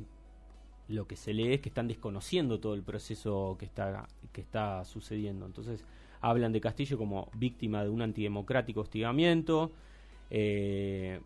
lo 0.88 1.06
que 1.06 1.16
se 1.16 1.32
lee 1.32 1.54
es 1.54 1.60
que 1.60 1.68
están 1.68 1.88
desconociendo 1.88 2.60
todo 2.60 2.74
el 2.74 2.82
proceso 2.82 3.56
que 3.58 3.64
está, 3.64 4.06
que 4.32 4.40
está 4.40 4.84
sucediendo. 4.84 5.46
Entonces, 5.46 5.84
hablan 6.20 6.52
de 6.52 6.60
Castillo 6.60 6.98
como 6.98 7.30
víctima 7.36 7.82
de 7.82 7.90
un 7.90 8.02
antidemocrático 8.02 8.80
hostigamiento. 8.80 9.72
Eh, 10.30 11.20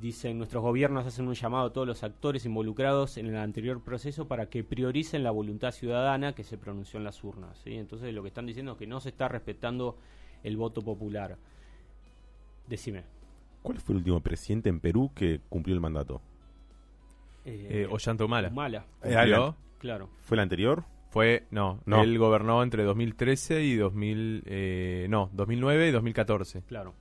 Dicen, 0.00 0.38
nuestros 0.38 0.60
gobiernos 0.60 1.06
hacen 1.06 1.28
un 1.28 1.34
llamado 1.34 1.66
a 1.66 1.72
todos 1.72 1.86
los 1.86 2.02
actores 2.02 2.44
involucrados 2.44 3.16
en 3.16 3.26
el 3.26 3.36
anterior 3.36 3.80
proceso 3.80 4.26
para 4.26 4.46
que 4.50 4.64
prioricen 4.64 5.22
la 5.22 5.30
voluntad 5.30 5.70
ciudadana 5.70 6.34
que 6.34 6.42
se 6.42 6.58
pronunció 6.58 6.98
en 6.98 7.04
las 7.04 7.22
urnas. 7.22 7.58
¿sí? 7.62 7.74
Entonces 7.74 8.12
lo 8.12 8.22
que 8.22 8.28
están 8.28 8.44
diciendo 8.44 8.72
es 8.72 8.78
que 8.78 8.88
no 8.88 8.98
se 9.00 9.10
está 9.10 9.28
respetando 9.28 9.96
el 10.42 10.56
voto 10.56 10.82
popular. 10.82 11.38
Decime. 12.66 13.04
¿Cuál 13.62 13.78
fue 13.78 13.92
el 13.92 13.98
último 13.98 14.20
presidente 14.20 14.68
en 14.68 14.80
Perú 14.80 15.12
que 15.14 15.40
cumplió 15.48 15.74
el 15.74 15.80
mandato? 15.80 16.20
Eh, 17.44 17.68
eh 17.70 17.88
Ollanta 17.90 18.24
Humala. 18.24 18.48
Humala. 18.48 18.86
Eh, 19.02 19.10
claro. 19.78 20.08
¿Fue 20.22 20.36
el 20.36 20.40
anterior? 20.40 20.84
Fue, 21.10 21.44
no, 21.52 21.80
no, 21.86 22.02
él 22.02 22.18
gobernó 22.18 22.60
entre 22.64 22.82
2013 22.82 23.62
y 23.62 23.76
2000, 23.76 24.42
eh, 24.46 25.06
no, 25.08 25.30
2009 25.32 25.88
y 25.88 25.90
2014. 25.92 26.62
Claro. 26.62 26.92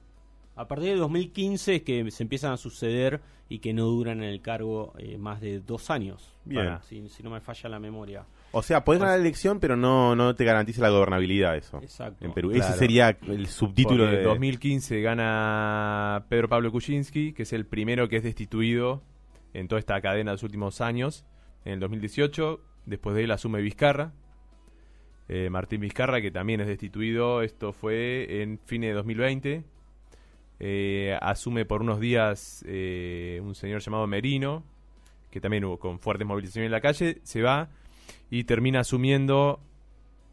A 0.56 0.68
partir 0.68 0.90
de 0.90 0.98
2015 0.98 1.76
es 1.78 1.82
que 1.82 2.12
se 2.12 2.22
empiezan 2.22 2.52
a 2.52 2.58
suceder 2.58 3.22
y 3.50 3.58
que 3.58 3.74
no 3.74 3.86
duran 3.86 4.20
en 4.22 4.30
el 4.30 4.40
cargo 4.42 4.94
eh, 5.00 5.18
más 5.18 5.42
de 5.42 5.62
dos 5.62 5.90
años. 5.90 6.32
Bien. 6.46 6.78
si, 6.84 7.24
no 7.24 7.32
me 7.32 7.42
falla 7.42 7.70
la 7.70 7.80
memoria. 7.80 8.24
O 8.52 8.62
sea, 8.62 8.84
puedes 8.84 9.02
ganar 9.02 9.18
la 9.18 9.22
elección, 9.22 9.60
pero 9.60 9.76
no, 9.76 10.16
no 10.16 10.36
te 10.36 10.46
garantiza 10.46 10.84
la 10.84 10.90
gobernabilidad 10.90 11.56
eso. 11.58 11.80
Exacto. 11.82 12.24
En 12.24 12.34
Perú. 12.34 12.52
Ese 12.52 12.74
sería 12.74 13.18
el 13.28 13.48
subtítulo 13.48 14.06
de... 14.06 14.22
2015 14.22 15.02
gana 15.02 16.26
Pedro 16.30 16.50
Pablo 16.50 16.72
Kuczynski, 16.72 17.34
que 17.34 17.44
es 17.44 17.54
el 17.54 17.66
primero 17.66 18.08
que 18.10 18.18
es 18.18 18.24
destituido 18.24 19.02
en 19.53 19.67
toda 19.67 19.79
esta 19.79 20.00
cadena 20.01 20.31
de 20.31 20.36
los 20.36 20.43
últimos 20.43 20.81
años. 20.81 21.25
En 21.65 21.74
el 21.74 21.79
2018, 21.79 22.62
después 22.86 23.15
de 23.15 23.24
él 23.24 23.31
asume 23.31 23.62
Vizcarra. 23.62 24.13
Eh, 25.29 25.50
Martín 25.50 25.81
Vizcarra, 25.81 26.22
que 26.22 26.31
también 26.31 26.62
es 26.62 26.67
destituido. 26.67 27.41
Esto 27.41 27.74
fue 27.74 28.41
en 28.41 28.60
fines 28.60 28.89
de 28.89 28.93
2020 28.93 29.63
eh, 30.65 31.17
asume 31.22 31.65
por 31.65 31.81
unos 31.81 32.00
días 32.00 32.63
eh, 32.65 33.41
un 33.43 33.53
señor 33.53 33.81
llamado 33.81 34.07
Merino, 34.07 34.63
que 35.29 35.41
también 35.41 35.65
hubo 35.65 35.77
con 35.77 36.00
fuertes 36.00 36.25
movilizaciones 36.25 36.67
en 36.67 36.72
la 36.72 36.79
calle, 36.79 37.19
se 37.24 37.41
va 37.41 37.67
y 38.29 38.45
termina 38.45 38.79
asumiendo, 38.79 39.60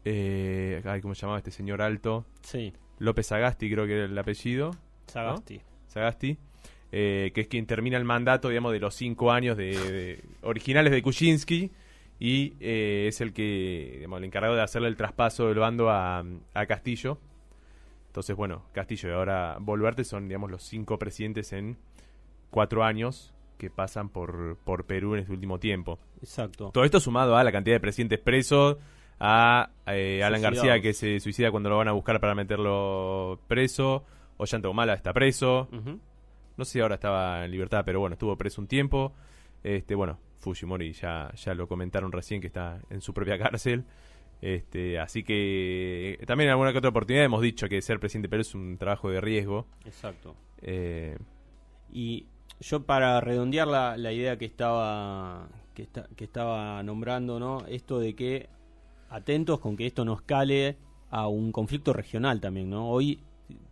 eh, 0.05 0.81
¿cómo 1.01 1.15
se 1.15 1.21
llamaba 1.23 1.39
este 1.39 1.51
señor 1.51 1.81
alto? 1.81 2.25
Sí. 2.43 2.71
López 2.99 3.27
Sagasti, 3.27 3.69
creo 3.69 3.85
que 3.85 3.93
era 3.93 4.05
el 4.05 4.17
apellido. 4.17 4.71
Sagasti. 5.07 5.59
Sagasti. 5.87 6.37
Que 6.91 7.31
es 7.33 7.47
quien 7.47 7.65
termina 7.65 7.97
el 7.97 8.03
mandato, 8.03 8.49
digamos, 8.49 8.73
de 8.73 8.79
los 8.79 8.93
cinco 8.95 9.31
años 9.31 9.57
de, 9.57 10.23
originales 10.41 10.91
de 10.91 11.01
Kuczynski 11.01 11.71
y 12.19 12.53
es 12.59 13.21
el 13.21 13.33
que, 13.33 13.93
digamos, 13.95 14.19
el 14.19 14.25
encargado 14.25 14.55
de 14.55 14.61
hacerle 14.61 14.89
el 14.89 14.97
traspaso 14.97 15.47
del 15.47 15.59
bando 15.59 15.89
a, 15.89 16.23
a 16.53 16.65
Castillo 16.65 17.19
entonces, 18.11 18.35
bueno, 18.35 18.63
Castillo 18.73 19.07
y 19.07 19.13
ahora 19.13 19.55
Volverte 19.61 20.03
son, 20.03 20.27
digamos, 20.27 20.51
los 20.51 20.63
cinco 20.63 20.99
presidentes 20.99 21.53
en 21.53 21.77
cuatro 22.49 22.83
años 22.83 23.33
que 23.57 23.69
pasan 23.69 24.09
por, 24.09 24.57
por 24.65 24.85
Perú 24.85 25.13
en 25.13 25.21
este 25.21 25.31
último 25.31 25.59
tiempo. 25.59 25.97
Exacto. 26.19 26.71
Todo 26.73 26.83
esto 26.83 26.99
sumado 26.99 27.37
a 27.37 27.43
la 27.45 27.53
cantidad 27.53 27.77
de 27.77 27.79
presidentes 27.79 28.19
presos, 28.19 28.75
a 29.17 29.69
eh, 29.87 30.21
Alan 30.25 30.41
García 30.41 30.81
que 30.81 30.91
se 30.93 31.21
suicida 31.21 31.51
cuando 31.51 31.69
lo 31.69 31.77
van 31.77 31.87
a 31.87 31.93
buscar 31.93 32.19
para 32.19 32.35
meterlo 32.35 33.39
preso, 33.47 34.03
Ollanta 34.35 34.67
Humala 34.67 34.93
está 34.93 35.13
preso, 35.13 35.69
no 36.61 36.65
sé 36.65 36.73
si 36.73 36.79
ahora 36.79 36.95
estaba 36.95 37.43
en 37.43 37.49
libertad, 37.49 37.81
pero 37.83 37.99
bueno, 37.99 38.13
estuvo 38.13 38.37
preso 38.37 38.61
un 38.61 38.67
tiempo. 38.67 39.13
Este, 39.63 39.95
bueno, 39.95 40.19
Fujimori 40.37 40.93
ya, 40.93 41.31
ya 41.33 41.55
lo 41.55 41.67
comentaron 41.67 42.11
recién 42.11 42.39
que 42.39 42.45
está 42.47 42.79
en 42.91 43.01
su 43.01 43.15
propia 43.15 43.37
cárcel. 43.39 43.83
Este, 44.41 44.99
así 44.99 45.23
que 45.23 46.19
eh, 46.21 46.25
también 46.27 46.49
en 46.49 46.51
alguna 46.51 46.71
que 46.71 46.77
otra 46.77 46.91
oportunidad 46.91 47.25
hemos 47.25 47.41
dicho 47.41 47.67
que 47.67 47.81
ser 47.81 47.99
presidente 47.99 48.27
de 48.27 48.29
Perú 48.29 48.41
es 48.41 48.53
un 48.53 48.77
trabajo 48.77 49.09
de 49.09 49.21
riesgo. 49.21 49.65
Exacto. 49.85 50.35
Eh, 50.61 51.17
y 51.91 52.27
yo 52.59 52.83
para 52.83 53.19
redondear 53.21 53.67
la, 53.67 53.97
la 53.97 54.11
idea 54.11 54.37
que 54.37 54.45
estaba 54.45 55.47
que, 55.73 55.87
que 56.15 56.23
estaba 56.23 56.83
nombrando, 56.83 57.39
¿no? 57.39 57.65
Esto 57.67 57.97
de 57.97 58.13
que 58.13 58.49
atentos 59.09 59.59
con 59.59 59.75
que 59.75 59.87
esto 59.87 60.05
no 60.05 60.13
escale 60.13 60.77
a 61.09 61.27
un 61.27 61.51
conflicto 61.51 61.91
regional 61.91 62.39
también, 62.39 62.69
¿no? 62.69 62.87
Hoy 62.87 63.19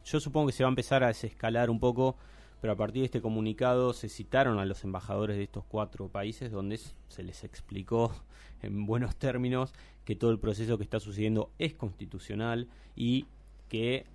yo 0.05 0.19
supongo 0.19 0.47
que 0.47 0.53
se 0.53 0.63
va 0.63 0.69
a 0.69 0.71
empezar 0.71 1.03
a 1.03 1.07
desescalar 1.07 1.69
un 1.69 1.79
poco, 1.79 2.15
pero 2.61 2.73
a 2.73 2.75
partir 2.75 3.01
de 3.01 3.05
este 3.05 3.21
comunicado 3.21 3.93
se 3.93 4.09
citaron 4.09 4.59
a 4.59 4.65
los 4.65 4.83
embajadores 4.83 5.37
de 5.37 5.43
estos 5.43 5.63
cuatro 5.65 6.09
países 6.09 6.51
donde 6.51 6.79
se 7.07 7.23
les 7.23 7.43
explicó 7.43 8.13
en 8.61 8.85
buenos 8.85 9.15
términos 9.15 9.73
que 10.05 10.15
todo 10.15 10.31
el 10.31 10.39
proceso 10.39 10.77
que 10.77 10.83
está 10.83 10.99
sucediendo 10.99 11.51
es 11.59 11.73
constitucional 11.73 12.67
y 12.95 13.27
que 13.67 14.05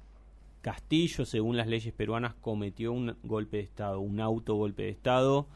Castillo, 0.60 1.26
según 1.26 1.56
las 1.58 1.66
leyes 1.66 1.92
peruanas, 1.92 2.34
cometió 2.34 2.92
un 2.92 3.16
golpe 3.22 3.58
de 3.58 3.62
Estado, 3.64 4.00
un 4.00 4.18
autogolpe 4.18 4.84
de 4.84 4.88
Estado. 4.88 5.46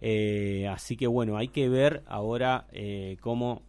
Eh, 0.00 0.66
así 0.68 0.96
que 0.96 1.06
bueno, 1.06 1.36
hay 1.36 1.48
que 1.48 1.68
ver 1.68 2.02
ahora 2.06 2.66
eh, 2.72 3.18
cómo 3.20 3.62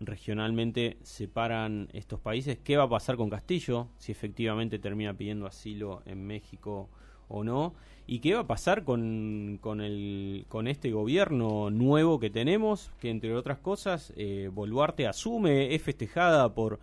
regionalmente 0.00 0.96
separan 1.02 1.88
estos 1.92 2.20
países. 2.20 2.58
¿Qué 2.58 2.78
va 2.78 2.84
a 2.84 2.88
pasar 2.88 3.16
con 3.16 3.28
Castillo? 3.28 3.88
Si 3.98 4.12
efectivamente 4.12 4.78
termina 4.78 5.12
pidiendo 5.12 5.46
asilo 5.46 6.02
en 6.06 6.26
México 6.26 6.88
o 7.30 7.44
no. 7.44 7.74
¿Y 8.06 8.18
qué 8.18 8.34
va 8.34 8.40
a 8.40 8.46
pasar 8.46 8.82
con, 8.82 9.58
con, 9.60 9.80
el, 9.80 10.44
con 10.48 10.66
este 10.66 10.90
gobierno 10.90 11.70
nuevo 11.70 12.18
que 12.18 12.28
tenemos? 12.28 12.90
Que 13.00 13.08
entre 13.08 13.34
otras 13.36 13.58
cosas, 13.58 14.12
eh, 14.16 14.50
Boluarte 14.52 15.06
asume, 15.06 15.74
es 15.74 15.80
festejada 15.80 16.52
por, 16.52 16.80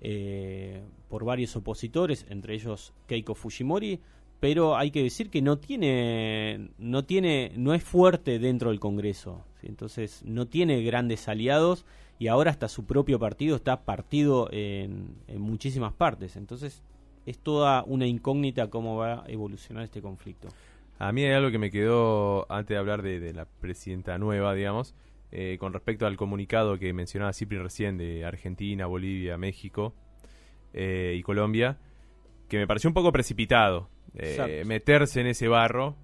eh, 0.00 0.80
por 1.10 1.24
varios 1.24 1.54
opositores, 1.56 2.24
entre 2.30 2.54
ellos 2.54 2.94
Keiko 3.06 3.34
Fujimori, 3.34 4.00
pero 4.40 4.76
hay 4.76 4.90
que 4.90 5.02
decir 5.02 5.28
que 5.28 5.42
no 5.42 5.58
tiene, 5.58 6.70
no 6.78 7.04
tiene, 7.04 7.52
no 7.54 7.74
es 7.74 7.84
fuerte 7.84 8.38
dentro 8.38 8.70
del 8.70 8.80
Congreso, 8.80 9.44
entonces 9.62 10.22
no 10.24 10.46
tiene 10.46 10.82
grandes 10.82 11.28
aliados 11.28 11.84
y 12.18 12.28
ahora 12.28 12.50
hasta 12.50 12.68
su 12.68 12.84
propio 12.84 13.18
partido 13.18 13.56
está 13.56 13.84
partido 13.84 14.48
en, 14.50 15.14
en 15.28 15.40
muchísimas 15.40 15.92
partes, 15.92 16.36
entonces 16.36 16.82
es 17.26 17.38
toda 17.38 17.84
una 17.84 18.06
incógnita 18.06 18.68
cómo 18.68 18.96
va 18.96 19.24
a 19.24 19.28
evolucionar 19.28 19.84
este 19.84 20.02
conflicto. 20.02 20.48
A 20.98 21.12
mí 21.12 21.24
hay 21.24 21.32
algo 21.32 21.50
que 21.50 21.58
me 21.58 21.70
quedó 21.70 22.46
antes 22.50 22.74
de 22.74 22.78
hablar 22.78 23.02
de, 23.02 23.32
la 23.32 23.44
presidenta 23.44 24.18
nueva, 24.18 24.54
digamos, 24.54 24.94
eh, 25.32 25.56
con 25.58 25.72
respecto 25.72 26.06
al 26.06 26.16
comunicado 26.16 26.78
que 26.78 26.92
mencionaba 26.92 27.32
Cipri 27.32 27.58
recién 27.58 27.98
de 27.98 28.24
Argentina, 28.24 28.86
Bolivia, 28.86 29.36
México 29.36 29.94
eh, 30.72 31.14
y 31.16 31.22
Colombia, 31.22 31.78
que 32.48 32.58
me 32.58 32.66
pareció 32.66 32.88
un 32.88 32.94
poco 32.94 33.10
precipitado 33.12 33.88
eh, 34.14 34.62
meterse 34.66 35.20
en 35.20 35.28
ese 35.28 35.48
barro. 35.48 35.96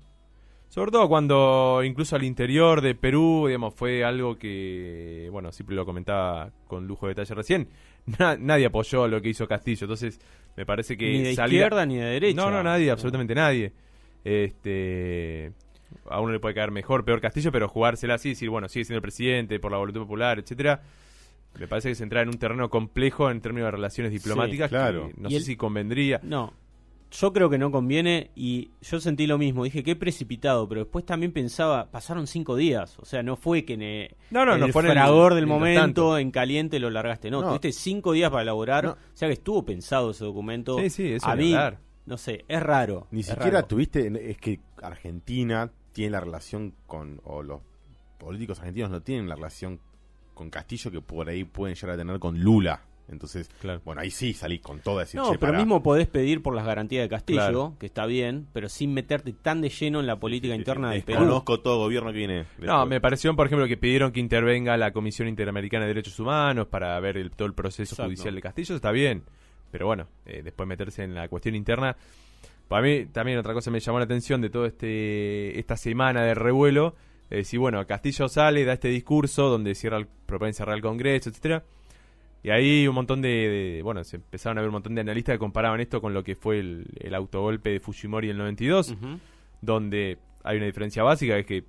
Sobre 0.69 0.91
todo 0.91 1.09
cuando 1.09 1.83
incluso 1.85 2.17
al 2.17 2.25
interior 2.25 2.83
de 2.83 2.95
Perú, 2.95 3.45
digamos, 3.47 3.75
fue 3.75 4.05
algo 4.05 4.37
que, 4.37 5.29
bueno, 5.31 5.51
Cipri 5.53 5.75
lo 5.75 5.87
comentaba 5.87 6.51
con 6.67 6.87
lujo 6.87 7.07
de 7.07 7.15
detalle 7.15 7.35
recién, 7.35 7.69
nadie 8.41 8.67
apoyó 8.67 9.09
lo 9.09 9.23
que 9.23 9.31
hizo 9.31 9.47
Castillo. 9.47 9.85
Entonces, 9.85 10.21
me 10.59 10.67
parece 10.67 10.97
que. 10.97 11.09
Ni 11.09 11.23
de 11.23 11.31
izquierda 11.31 11.87
ni 11.87 11.99
de 11.99 12.05
derecha. 12.05 12.37
No, 12.37 12.51
no, 12.51 12.65
nadie, 12.65 12.91
absolutamente 12.91 13.33
nadie. 13.33 13.73
Este. 14.25 15.53
A 16.11 16.21
uno 16.21 16.33
le 16.33 16.41
puede 16.41 16.57
caer 16.57 16.73
mejor, 16.73 17.05
peor 17.05 17.21
Castillo, 17.21 17.53
pero 17.53 17.69
jugársela 17.69 18.15
así, 18.15 18.31
decir, 18.31 18.51
bueno, 18.51 18.69
sigue 18.69 18.85
siendo 18.85 18.97
el 18.97 19.03
presidente 19.03 19.61
por 19.61 19.71
la 19.71 19.79
voluntad 19.79 20.01
popular, 20.01 20.41
etcétera. 20.41 20.83
Me 21.61 21.69
parece 21.69 21.91
que 21.91 21.95
se 21.95 22.03
entra 22.03 22.23
en 22.23 22.29
un 22.29 22.39
terreno 22.39 22.69
complejo 22.71 23.31
en 23.31 23.41
términos 23.41 23.69
de 23.69 23.71
relaciones 23.71 24.11
diplomáticas. 24.11 24.69
claro. 24.69 25.11
no 25.17 25.31
sé 25.31 25.41
si 25.41 25.55
convendría. 25.55 26.19
No. 26.25 26.53
Yo 27.11 27.33
creo 27.33 27.49
que 27.49 27.59
no 27.59 27.71
conviene 27.71 28.31
y 28.35 28.71
yo 28.81 29.01
sentí 29.01 29.27
lo 29.27 29.39
mismo. 29.39 29.65
Dije 29.65 29.83
que 29.83 29.97
precipitado, 29.97 30.69
pero 30.69 30.83
después 30.83 31.05
también 31.05 31.33
pensaba, 31.33 31.91
pasaron 31.91 32.27
cinco 32.27 32.57
días. 32.57 32.99
O 32.99 33.05
sea, 33.05 33.23
no 33.23 33.37
fue 33.37 33.65
que 33.65 33.75
en, 33.75 34.17
no, 34.31 34.45
no, 34.45 34.55
en 34.55 34.61
no 34.61 34.67
el 34.67 34.73
fue 34.73 34.83
fragor 34.83 35.35
del 35.35 35.47
momento, 35.47 36.19
en 36.19 36.31
caliente 36.31 36.79
lo 36.79 36.91
largaste. 36.91 37.31
No, 37.31 37.43
tuviste 37.43 37.73
cinco 37.73 38.13
días 38.13 38.31
para 38.31 38.43
elaborar. 38.43 38.87
O 38.87 38.97
sea 39.15 39.29
que 39.29 39.35
estuvo 39.35 39.65
pensado 39.65 40.11
ese 40.11 40.25
documento. 40.25 40.79
Sí, 40.79 40.91
sí, 40.91 41.13
eso 41.13 41.27
A 41.27 41.37
mí, 41.37 41.55
no 42.07 42.19
sé, 42.19 42.45
es 42.49 42.63
raro. 42.63 43.07
Ni 43.11 43.23
siquiera 43.23 43.63
tuviste, 43.63 44.31
es 44.31 44.37
que 44.39 44.61
Argentina 44.83 45.71
tiene 45.93 46.13
la 46.13 46.21
relación 46.21 46.75
con, 46.87 47.21
o 47.25 47.43
los 47.43 47.61
políticos 48.19 48.59
argentinos 48.59 48.91
no 48.91 49.03
tienen 49.03 49.29
la 49.29 49.35
relación 49.35 49.81
con 50.35 50.51
Castillo 50.51 50.91
que 50.91 51.01
por 51.01 51.29
ahí 51.29 51.45
pueden 51.45 51.75
llegar 51.75 51.91
a 51.95 51.97
tener 51.97 52.19
con 52.19 52.41
Lula. 52.41 52.83
Entonces, 53.11 53.49
claro. 53.61 53.81
bueno, 53.85 54.03
ahí 54.03 54.11
sí 54.11 54.35
salís 54.35 54.61
con 54.61 54.81
toda 54.81 55.05
esa 55.05 55.17
No, 55.17 55.33
pero 55.41 55.55
mismo 55.55 55.83
podés 55.83 56.07
pedir 56.07 56.43
por 56.43 56.55
las 56.55 56.67
garantías 56.67 57.03
de 57.03 57.09
Castillo, 57.09 57.75
que 57.79 57.87
está 57.87 58.07
bien, 58.07 58.47
pero 58.53 58.69
sin 58.69 58.93
meterte 58.93 59.33
tan 59.33 59.61
de 59.61 59.71
lleno 59.71 60.01
en 60.01 60.07
la 60.07 60.21
política 60.21 60.55
interna 60.55 60.91
de 60.91 61.03
Perú. 61.03 61.21
Conozco 61.21 61.61
todo 61.61 61.79
gobierno 61.79 62.13
que 62.13 62.19
viene. 62.19 62.45
No, 62.59 62.85
me 62.87 63.01
pareció, 63.01 63.35
por 63.35 63.47
ejemplo, 63.47 63.67
que 63.67 63.77
pidieron 63.77 64.13
que 64.13 64.21
intervenga 64.21 64.77
la 64.77 64.93
Comisión 64.93 65.29
Interamericana 65.29 65.85
de 65.85 65.89
Derechos 65.89 66.19
Humanos 66.21 66.67
para 66.69 66.99
ver 67.01 67.17
el, 67.17 67.31
todo 67.31 67.49
el 67.49 67.55
proceso 67.55 68.03
judicial 68.03 68.35
de 68.35 68.43
Castillo, 68.43 68.75
está 68.75 68.91
bien. 68.91 69.25
Pero 69.71 69.87
bueno, 69.87 70.09
eh, 70.27 70.43
después 70.43 70.69
meterse 70.69 71.03
en 71.03 71.15
la 71.15 71.29
cuestión 71.29 71.55
interna. 71.55 71.97
Para 72.69 72.83
mí, 72.83 73.07
también 73.07 73.39
otra 73.39 73.55
cosa 73.55 73.71
me 73.71 73.81
llamó 73.81 73.99
la 73.99 74.05
atención 74.05 74.41
de 74.41 74.51
toda 74.51 74.69
este, 74.69 75.59
esta 75.59 75.77
semana 75.77 76.23
de 76.23 76.35
revuelo. 76.35 76.95
Es 77.31 77.39
decir, 77.39 77.59
bueno, 77.59 77.87
Castillo 77.87 78.29
sale, 78.29 78.65
da 78.65 78.75
este 78.75 78.89
discurso 78.89 79.49
donde 79.49 79.75
cierra 79.75 80.07
propone 80.27 80.53
cerrar 80.53 80.77
el 80.77 80.83
Congreso, 80.83 81.31
etcétera 81.31 81.65
y 82.43 82.51
ahí 82.51 82.87
un 82.87 82.95
montón 82.95 83.21
de, 83.21 83.81
Bueno, 83.83 84.05
se 84.05 84.17
empezaron 84.17 84.59
a 84.59 84.61
ver 84.61 84.69
un 84.69 84.75
montón 84.75 84.95
de 84.95 85.01
analistas 85.01 85.35
que 85.35 85.39
comparaban 85.39 85.81
esto 85.81 86.01
con 86.01 86.15
lo 86.15 86.23
que 86.23 86.37
fue 86.37 86.61
el, 86.61 86.87
el 87.01 87.15
autogolpe 87.15 87.71
de 87.71 87.81
Fujimori 87.81 88.29
en 88.29 88.33
el 88.33 88.39
92, 88.39 88.95
donde 89.61 90.19
hay 90.45 90.57
una 90.57 90.67
diferencia 90.67 91.03
básica, 91.03 91.37
es 91.37 91.47
que 91.47 91.65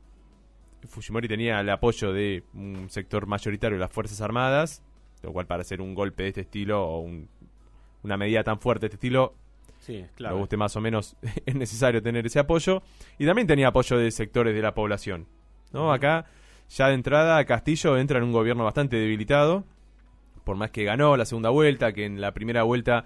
Fujimori 0.88 1.28
tenía 1.28 1.60
el 1.60 1.70
apoyo 1.70 2.14
de 2.14 2.44
un 2.54 2.90
sector 2.90 3.26
mayoritario 3.26 3.78
de 3.78 3.82
las 3.82 3.92
Fuerzas 3.92 4.22
Armadas, 4.22 4.84
lo 5.24 5.34
cual 5.34 5.48
para 5.48 5.62
hacer 5.62 5.82
un 5.82 5.96
golpe 5.96 6.24
de 6.24 6.30
este 6.30 6.42
estilo 6.42 6.86
o 6.86 7.10
una 8.04 8.18
medida 8.18 8.44
tan 8.44 8.60
fuerte 8.60 8.82
de 8.82 8.88
este 8.88 8.96
estilo, 8.96 9.34
sí, 9.80 10.06
claro. 10.16 10.38
guste 10.38 10.56
más 10.56 10.76
o 10.76 10.82
menos, 10.82 11.18
es 11.46 11.56
necesario 11.56 12.02
tener 12.02 12.26
ese 12.28 12.40
apoyo. 12.40 12.84
Y 13.18 13.26
también 13.26 13.48
tenía 13.48 13.70
apoyo 13.70 13.98
de 13.98 14.12
sectores 14.12 14.54
de 14.54 14.62
la 14.62 14.74
población. 14.74 15.28
¿no? 15.74 15.92
Acá, 15.92 16.26
ya 16.70 16.88
de 16.88 16.94
entrada, 16.94 17.44
Castillo 17.46 17.98
entra 17.98 18.20
en 18.20 18.26
un 18.26 18.32
gobierno 18.32 18.64
bastante 18.64 18.98
debilitado 18.98 19.66
por 20.44 20.56
más 20.58 20.72
que 20.72 20.84
ganó 20.84 21.18
la 21.18 21.26
segunda 21.26 21.50
vuelta, 21.50 21.94
que 21.94 22.06
en 22.06 22.22
la 22.22 22.34
primera 22.34 22.64
vuelta 22.64 23.06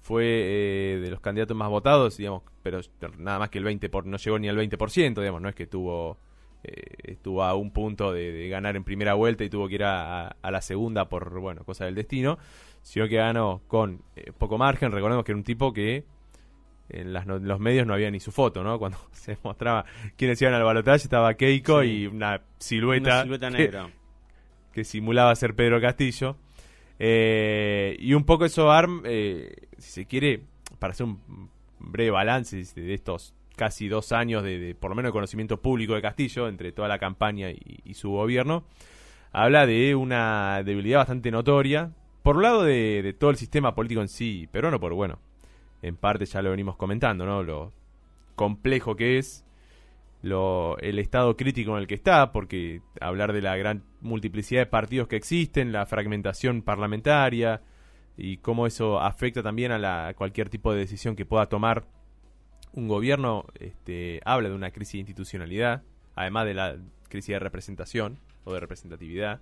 fue 0.00 0.24
eh, 0.24 1.00
de 1.00 1.10
los 1.10 1.20
candidatos 1.20 1.56
más 1.56 1.68
votados, 1.68 2.16
digamos, 2.16 2.42
pero 2.62 2.80
nada 3.18 3.38
más 3.38 3.50
que 3.50 3.58
el 3.58 3.64
20 3.64 3.88
por, 3.88 4.06
no 4.06 4.16
llegó 4.16 4.38
ni 4.38 4.48
al 4.48 4.56
20%, 4.56 5.20
digamos, 5.20 5.42
no 5.42 5.48
es 5.48 5.54
que 5.54 5.66
tuvo 5.66 6.18
eh, 6.64 7.12
estuvo 7.12 7.44
a 7.44 7.54
un 7.54 7.70
punto 7.70 8.12
de, 8.12 8.48
ganar 8.48 8.74
en 8.76 8.82
primera 8.82 9.14
vuelta 9.14 9.44
y 9.44 9.50
tuvo 9.50 9.68
que 9.68 9.76
ir 9.76 9.84
a, 9.84 10.36
la 10.42 10.60
segunda 10.60 11.08
por, 11.08 11.38
bueno, 11.38 11.64
cosa 11.64 11.84
del 11.84 11.94
destino, 11.94 12.38
sino 12.82 13.06
que 13.06 13.16
ganó 13.16 13.62
con 13.68 14.02
eh, 14.16 14.32
poco 14.36 14.58
margen, 14.58 14.90
recordemos 14.90 15.24
que 15.24 15.32
era 15.32 15.36
un 15.36 15.44
tipo 15.44 15.72
que 15.72 16.04
en, 16.88 17.12
los 17.12 17.60
medios 17.60 17.86
no 17.86 17.94
había 17.94 18.10
ni 18.10 18.18
su 18.18 18.32
foto, 18.32 18.64
¿no? 18.64 18.78
Cuando 18.78 18.98
se 19.12 19.38
mostraba 19.42 19.84
quiénes 20.16 20.40
iban 20.42 20.54
al 20.54 20.64
balotaje 20.64 21.04
estaba 21.04 21.34
Keiko 21.34 21.84
y 21.84 22.06
una 22.06 22.40
silueta, 22.58 23.24
negra. 23.50 23.90
que 24.72 24.84
simulaba 24.84 25.34
ser 25.36 25.54
Pedro 25.54 25.80
Castillo. 25.80 26.36
Eh, 26.98 27.96
y 28.00 28.14
un 28.14 28.24
poco 28.24 28.44
eso, 28.44 28.70
Arm, 28.70 29.02
eh, 29.04 29.68
si 29.78 29.90
se 29.90 30.06
quiere, 30.06 30.42
para 30.78 30.92
hacer 30.92 31.06
un 31.06 31.50
breve 31.78 32.10
balance 32.10 32.56
de 32.74 32.94
estos 32.94 33.34
casi 33.58 33.88
dos 33.88 34.12
años 34.12 34.44
de, 34.44 34.76
por 34.78 34.90
lo 34.90 34.94
menos 34.94 35.12
conocimiento 35.12 35.60
público 35.60 35.94
de 35.94 36.00
Castillo, 36.00 36.48
entre 36.48 36.72
toda 36.72 36.88
la 36.88 36.98
campaña 36.98 37.50
y, 37.50 37.94
su 37.94 38.10
gobierno, 38.10 38.64
habla 39.32 39.66
de 39.66 39.94
una 39.94 40.62
debilidad 40.64 41.00
bastante 41.00 41.30
notoria, 41.30 41.90
por 42.22 42.36
un 42.36 42.42
lado 42.42 42.62
de, 42.62 43.14
todo 43.18 43.30
el 43.30 43.36
sistema 43.36 43.74
político 43.74 44.00
en 44.00 44.08
sí, 44.08 44.48
pero 44.52 44.70
no 44.70 44.78
por, 44.80 44.94
bueno, 44.94 45.18
en 45.82 45.96
parte 45.96 46.24
ya 46.24 46.40
lo 46.40 46.50
venimos 46.50 46.76
comentando, 46.76 47.26
¿no? 47.26 47.42
Lo 47.42 47.72
complejo 48.36 48.94
que 48.94 49.18
es, 49.18 49.44
lo, 50.22 50.78
el 50.78 50.98
estado 50.98 51.36
crítico 51.36 51.72
en 51.72 51.78
el 51.78 51.86
que 51.86 51.94
está, 51.94 52.32
porque 52.32 52.82
hablar 53.00 53.32
de 53.32 53.42
la 53.42 53.56
gran 53.56 53.84
multiplicidad 54.00 54.62
de 54.62 54.66
partidos 54.66 55.08
que 55.08 55.16
existen, 55.16 55.72
la 55.72 55.86
fragmentación 55.86 56.62
parlamentaria 56.62 57.62
y 58.16 58.38
cómo 58.38 58.66
eso 58.66 59.00
afecta 59.00 59.42
también 59.42 59.70
a, 59.70 59.78
la, 59.78 60.14
cualquier 60.16 60.48
tipo 60.48 60.72
de 60.72 60.80
decisión 60.80 61.14
que 61.14 61.24
pueda 61.24 61.46
tomar 61.46 61.86
un 62.72 62.88
gobierno, 62.88 63.46
este, 63.58 64.20
habla 64.24 64.48
de 64.48 64.54
una 64.54 64.70
crisis 64.72 64.94
de 64.94 64.98
institucionalidad, 64.98 65.82
además 66.14 66.46
de 66.46 66.54
la 66.54 66.76
crisis 67.08 67.34
de 67.34 67.38
representación 67.38 68.18
o 68.44 68.52
de 68.52 68.60
representatividad, 68.60 69.40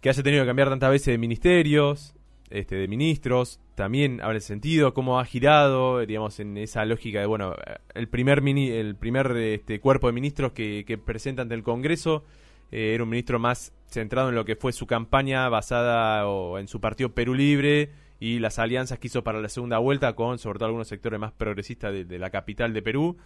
que 0.00 0.08
haya 0.08 0.22
tenido 0.22 0.44
que 0.44 0.48
cambiar 0.48 0.68
tantas 0.68 0.90
veces 0.90 1.06
de 1.06 1.18
ministerios, 1.18 2.14
este, 2.50 2.76
de 2.76 2.88
ministros, 2.88 3.60
también 3.74 4.20
el 4.20 4.40
sentido, 4.40 4.94
cómo 4.94 5.20
ha 5.20 5.24
girado, 5.24 6.04
digamos, 6.04 6.40
en 6.40 6.56
esa 6.56 6.84
lógica 6.84 7.20
de, 7.20 7.26
bueno, 7.26 7.54
el 7.94 8.08
primer, 8.08 8.42
mini, 8.42 8.68
el 8.70 8.96
primer 8.96 9.36
este, 9.36 9.80
cuerpo 9.80 10.06
de 10.06 10.12
ministros 10.12 10.52
que, 10.52 10.84
que 10.86 10.98
presenta 10.98 11.42
ante 11.42 11.54
el 11.54 11.62
Congreso 11.62 12.24
eh, 12.70 12.94
era 12.94 13.04
un 13.04 13.10
ministro 13.10 13.38
más 13.38 13.72
centrado 13.86 14.28
en 14.28 14.34
lo 14.34 14.44
que 14.44 14.56
fue 14.56 14.72
su 14.72 14.86
campaña 14.86 15.48
basada 15.48 16.26
o 16.28 16.58
en 16.58 16.68
su 16.68 16.80
partido 16.80 17.14
Perú 17.14 17.34
Libre 17.34 17.90
y 18.20 18.40
las 18.40 18.58
alianzas 18.58 18.98
que 18.98 19.06
hizo 19.06 19.24
para 19.24 19.40
la 19.40 19.48
segunda 19.48 19.78
vuelta 19.78 20.14
con 20.14 20.38
sobre 20.38 20.58
todo 20.58 20.66
algunos 20.66 20.88
sectores 20.88 21.18
más 21.18 21.32
progresistas 21.32 21.92
de, 21.92 22.18
la 22.18 22.30
capital 22.30 22.72
de 22.72 22.82
Perú. 22.82 23.16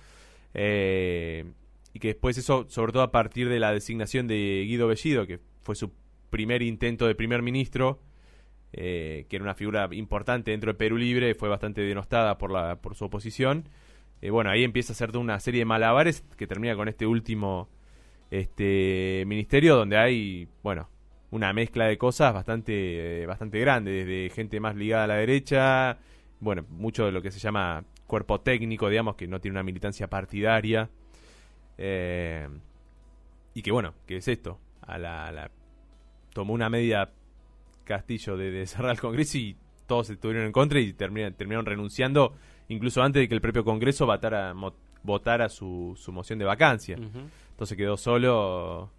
Eh, 0.55 1.45
y 1.95 1.99
que 1.99 2.09
después 2.09 2.39
eso, 2.39 2.67
sobre 2.69 2.93
todo 2.93 3.03
a 3.03 3.11
partir 3.11 3.49
de 3.49 3.59
la 3.59 3.73
designación 3.73 4.27
de 4.27 4.65
Guido 4.67 4.87
Bellido, 4.87 5.27
que 5.27 5.41
fue 5.63 5.75
su 5.75 5.93
primer 6.31 6.63
intento 6.63 7.07
de 7.07 7.15
primer 7.15 7.43
ministro, 7.43 8.01
eh, 8.73 9.27
que 9.29 9.37
era 9.37 9.45
una 9.45 9.55
figura 9.55 9.89
importante 9.93 10.51
dentro 10.51 10.73
de 10.73 10.79
Perú 10.79 10.97
Libre, 10.97 11.35
fue 11.35 11.49
bastante 11.49 11.83
denostada 11.83 12.39
por, 12.39 12.51
la, 12.51 12.77
por 12.77 12.95
su 12.95 13.05
oposición. 13.05 13.69
bueno, 14.31 14.51
ahí 14.51 14.65
empieza 14.65 14.93
a 14.93 14.95
hacer 14.95 15.13
toda 15.13 15.25
una 15.25 15.41
serie 15.41 15.61
de 15.61 15.65
malabares 15.65 16.25
que 16.37 16.47
termina 16.47 16.77
con 16.77 16.89
este 16.89 17.07
último 17.07 17.69
este 18.33 19.25
ministerio 19.27 19.77
donde 19.77 19.99
hay, 19.99 20.49
bueno, 20.63 20.89
una 21.33 21.53
mezcla 21.53 21.87
de 21.87 21.99
cosas 21.99 22.33
bastante, 22.33 23.23
eh, 23.23 23.27
bastante 23.27 23.61
grande, 23.61 23.91
desde 23.91 24.35
gente 24.35 24.59
más 24.59 24.75
ligada 24.75 25.05
a 25.05 25.07
la 25.07 25.17
derecha, 25.17 25.99
bueno, 26.41 26.65
mucho 26.71 27.05
de 27.05 27.13
lo 27.13 27.21
que 27.21 27.31
se 27.31 27.39
llama 27.39 27.85
cuerpo 28.07 28.41
técnico, 28.41 28.89
digamos, 28.89 29.17
que 29.17 29.27
no 29.27 29.39
tiene 29.41 29.55
una 29.55 29.63
militancia 29.63 30.09
partidaria. 30.09 30.89
Eh, 31.77 32.49
y 33.55 33.61
que 33.61 33.71
bueno, 33.71 33.95
que 34.07 34.17
es 34.17 34.29
esto, 34.29 34.59
a 34.81 34.97
la, 34.97 35.51
tomó 36.33 36.55
una 36.55 36.71
media 36.71 37.11
Castillo 37.85 38.37
de, 38.37 38.67
cerrar 38.67 38.93
el 38.93 39.01
Congreso 39.01 39.39
y 39.39 39.57
todos 39.87 40.11
estuvieron 40.11 40.47
en 40.47 40.53
contra 40.53 40.81
y 40.81 40.93
terminaron, 40.93 41.35
terminaron 41.35 41.67
renunciando 41.67 42.35
incluso 42.69 43.03
antes 43.03 43.21
de 43.21 43.29
que 43.29 43.35
el 43.35 43.41
propio 43.41 43.65
Congreso 43.65 44.07
votara, 44.07 44.55
votara 45.03 45.49
su, 45.49 45.95
su 45.97 46.13
moción 46.13 46.39
de 46.39 46.45
vacancia. 46.45 46.97
Entonces 46.97 47.77
quedó 47.77 47.97
solo 47.97 48.91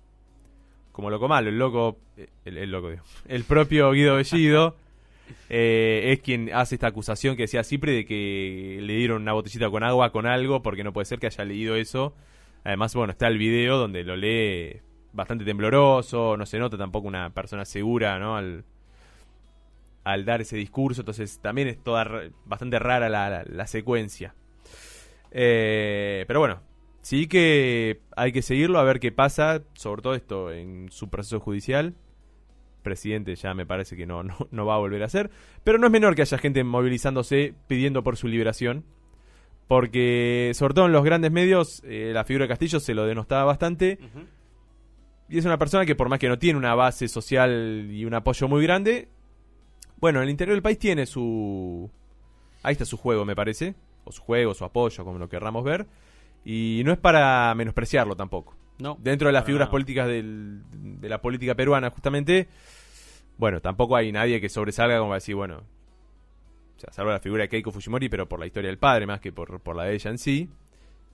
como 0.92 1.10
loco 1.10 1.28
malo. 1.28 1.50
El 1.50 1.58
loco, 1.58 1.98
eh, 2.16 2.30
el, 2.46 2.72
loco, 2.72 2.90
el 3.28 3.44
propio 3.44 3.92
Guido 3.92 4.16
Bellido 4.16 4.78
eh, 5.50 6.14
es 6.14 6.22
quien 6.22 6.54
hace 6.54 6.76
esta 6.76 6.88
acusación 6.88 7.36
que 7.36 7.44
decía 7.44 7.64
Cipri 7.64 7.94
de 7.94 8.06
que 8.06 8.80
le 8.82 8.94
dieron 8.94 9.22
una 9.24 9.34
botellita 9.34 9.70
con 9.70 9.84
agua 9.84 10.12
con 10.12 10.26
algo 10.26 10.62
porque 10.62 10.84
no 10.84 10.94
puede 10.94 11.06
ser 11.06 11.20
que 11.20 11.28
haya 11.28 11.44
leído 11.44 11.76
eso. 11.76 12.14
Además, 12.64 12.96
bueno, 12.96 13.12
está 13.12 13.28
el 13.28 13.38
video 13.38 13.78
donde 13.78 14.06
lo 14.06 14.16
lee 14.16 14.80
bastante 15.12 15.44
tembloroso, 15.44 16.38
no 16.38 16.46
se 16.46 16.58
nota 16.58 16.78
tampoco 16.78 17.08
una 17.08 17.30
persona 17.32 17.66
segura, 17.66 18.18
¿no? 18.20 18.38
Al, 18.38 18.64
al 20.04 20.26
dar 20.26 20.42
ese 20.42 20.58
discurso, 20.58 21.02
entonces 21.02 21.40
también 21.40 21.68
es 21.68 21.82
toda 21.82 22.06
bastante 22.46 22.80
rara 22.80 23.10
la, 23.10 23.44
la 23.46 23.68
secuencia. 23.68 24.36
Eh, 25.36 26.26
pero 26.28 26.40
bueno, 26.40 26.62
sí 27.02 27.28
que 27.28 28.02
hay 28.16 28.32
que 28.32 28.42
seguirlo 28.42 28.80
a 28.80 28.84
ver 28.84 29.00
qué 29.00 29.12
pasa, 29.12 29.64
sobre 29.74 30.02
todo 30.02 30.14
esto 30.14 30.52
en 30.52 30.90
su 30.92 31.10
proceso 31.10 31.40
judicial. 31.40 31.96
Presidente 32.84 33.36
ya 33.36 33.54
me 33.54 33.66
parece 33.66 33.96
que 33.96 34.06
no, 34.06 34.24
no, 34.52 34.66
va 34.66 34.76
a 34.76 34.80
volver 34.80 35.04
a 35.04 35.10
ser. 35.10 35.32
Pero 35.64 35.78
no 35.78 35.88
es 35.88 35.92
menor 35.92 36.16
que 36.16 36.22
haya 36.22 36.38
gente 36.38 36.64
movilizándose 36.64 37.56
pidiendo 37.68 38.04
por 38.04 38.16
su 38.16 38.28
liberación. 38.28 38.86
Porque, 39.68 40.52
sobre 40.54 40.74
todo 40.74 40.86
en 40.86 40.92
los 40.92 41.04
grandes 41.04 41.32
medios, 41.32 41.82
eh, 41.86 42.12
la 42.14 42.26
figura 42.26 42.44
de 42.44 42.50
Castillo 42.50 42.80
se 42.80 42.94
lo 42.94 43.06
denostaba 43.06 43.46
bastante. 43.46 43.98
Y 45.30 45.38
es 45.38 45.46
una 45.46 45.58
persona 45.58 45.86
que 45.86 45.96
por 45.96 46.10
más 46.10 46.20
que 46.20 46.28
no 46.28 46.38
tiene 46.38 46.60
una 46.60 46.76
base 46.76 47.08
social 47.08 47.88
y 47.90 48.04
un 48.06 48.14
apoyo 48.14 48.48
muy 48.50 48.62
grande, 48.62 49.08
bueno, 50.04 50.20
en 50.20 50.24
el 50.24 50.32
interior 50.32 50.54
del 50.54 50.62
país 50.62 50.78
tiene 50.78 51.06
su... 51.06 51.90
Ahí 52.62 52.74
está 52.74 52.84
su 52.84 52.98
juego, 52.98 53.24
me 53.24 53.38
parece 53.38 53.74
o 54.04 54.12
su 54.12 54.22
juego, 54.22 54.54
su 54.54 54.66
apoyo, 54.66 55.06
como 55.06 55.18
lo 55.18 55.30
querramos 55.30 55.64
ver. 55.64 55.88
Y 56.44 56.82
no 56.84 56.92
es 56.92 56.98
para 56.98 57.56
menospreciarlo 57.56 58.14
tampoco. 58.14 58.54
No. 58.80 58.98
Dentro 59.00 59.30
de 59.30 59.32
las 59.32 59.46
figuras 59.46 59.70
políticas 59.70 60.10
de 60.10 61.08
la 61.08 61.22
política 61.22 61.56
peruana, 61.56 61.90
justamente, 61.90 62.50
bueno, 63.38 63.62
tampoco 63.62 63.96
hay 63.96 64.12
nadie 64.12 64.42
que 64.42 64.50
sobresalga 64.50 64.98
como 64.98 65.12
para 65.12 65.20
decir, 65.20 65.36
bueno, 65.36 65.64
sea, 66.76 66.92
salvo 66.92 67.12
la 67.12 67.22
figura 67.22 67.44
de 67.44 67.48
Keiko 67.48 67.72
Fujimori, 67.72 68.10
pero 68.10 68.28
por 68.28 68.42
la 68.42 68.46
historia 68.46 68.70
del 68.70 68.80
padre 68.80 69.08
más 69.08 69.22
que 69.22 69.32
por, 69.32 69.62
por 69.62 69.74
la 69.74 69.86
de 69.86 69.94
ella 69.94 70.12
en 70.12 70.18
sí, 70.18 70.50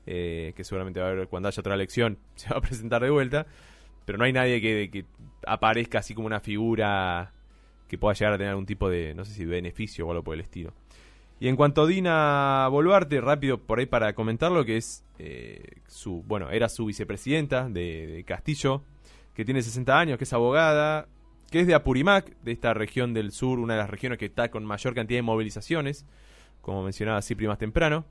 eh, 0.08 0.52
que 0.56 0.64
seguramente 0.64 1.00
va 1.00 1.10
a 1.10 1.10
haber 1.12 1.28
cuando 1.28 1.48
haya 1.48 1.62
otra 1.62 1.76
elección, 1.76 2.18
se 2.34 2.50
va 2.50 2.58
a 2.58 2.62
presentar 2.62 3.04
de 3.04 3.12
vuelta, 3.12 3.46
pero 4.06 4.18
no 4.18 4.24
hay 4.24 4.34
nadie 4.34 4.60
que, 4.62 4.90
que 4.92 5.06
aparezca 5.46 6.00
así 6.00 6.16
como 6.16 6.26
una 6.26 6.40
figura 6.40 7.34
que 7.90 7.98
pueda 7.98 8.14
llegar 8.14 8.34
a 8.34 8.38
tener 8.38 8.52
algún 8.52 8.68
tipo 8.68 8.90
de, 8.90 9.14
no 9.16 9.26
sé 9.26 9.34
si 9.34 9.46
beneficio 9.46 10.08
o 10.08 10.12
algo 10.12 10.24
por 10.24 10.36
el 10.36 10.42
estilo. 10.42 10.72
Y 11.40 11.48
en 11.48 11.56
cuanto 11.56 11.82
a 11.82 11.88
Dina 11.88 12.68
Boluarte, 12.70 13.20
rápido 13.20 13.58
por 13.58 13.80
ahí 13.80 13.86
para 13.86 14.14
comentarlo, 14.14 14.64
que 14.64 14.78
es 14.78 15.06
eh, 15.18 15.82
su, 15.88 16.22
bueno, 16.24 16.52
era 16.52 16.70
su 16.70 16.86
vicepresidenta 16.86 17.68
de, 17.68 18.24
Castillo, 18.28 18.84
que 19.34 19.46
tiene 19.46 19.62
60 19.62 19.98
años, 19.98 20.18
que 20.18 20.26
es 20.26 20.34
abogada, 20.34 21.08
que 21.50 21.62
es 21.62 21.68
de 21.68 21.74
Apurimac, 21.74 22.38
de 22.42 22.52
esta 22.52 22.74
región 22.74 23.14
del 23.14 23.32
sur, 23.32 23.60
una 23.60 23.74
de 23.74 23.80
las 23.80 23.90
regiones 23.90 24.20
que 24.20 24.26
está 24.26 24.52
con 24.52 24.66
mayor 24.66 24.94
cantidad 24.94 25.18
de 25.18 25.24
movilizaciones, 25.24 26.06
como 26.62 26.84
mencionaba 26.84 27.22
Cipri 27.22 27.48
más 27.48 27.58
temprano. 27.58 28.06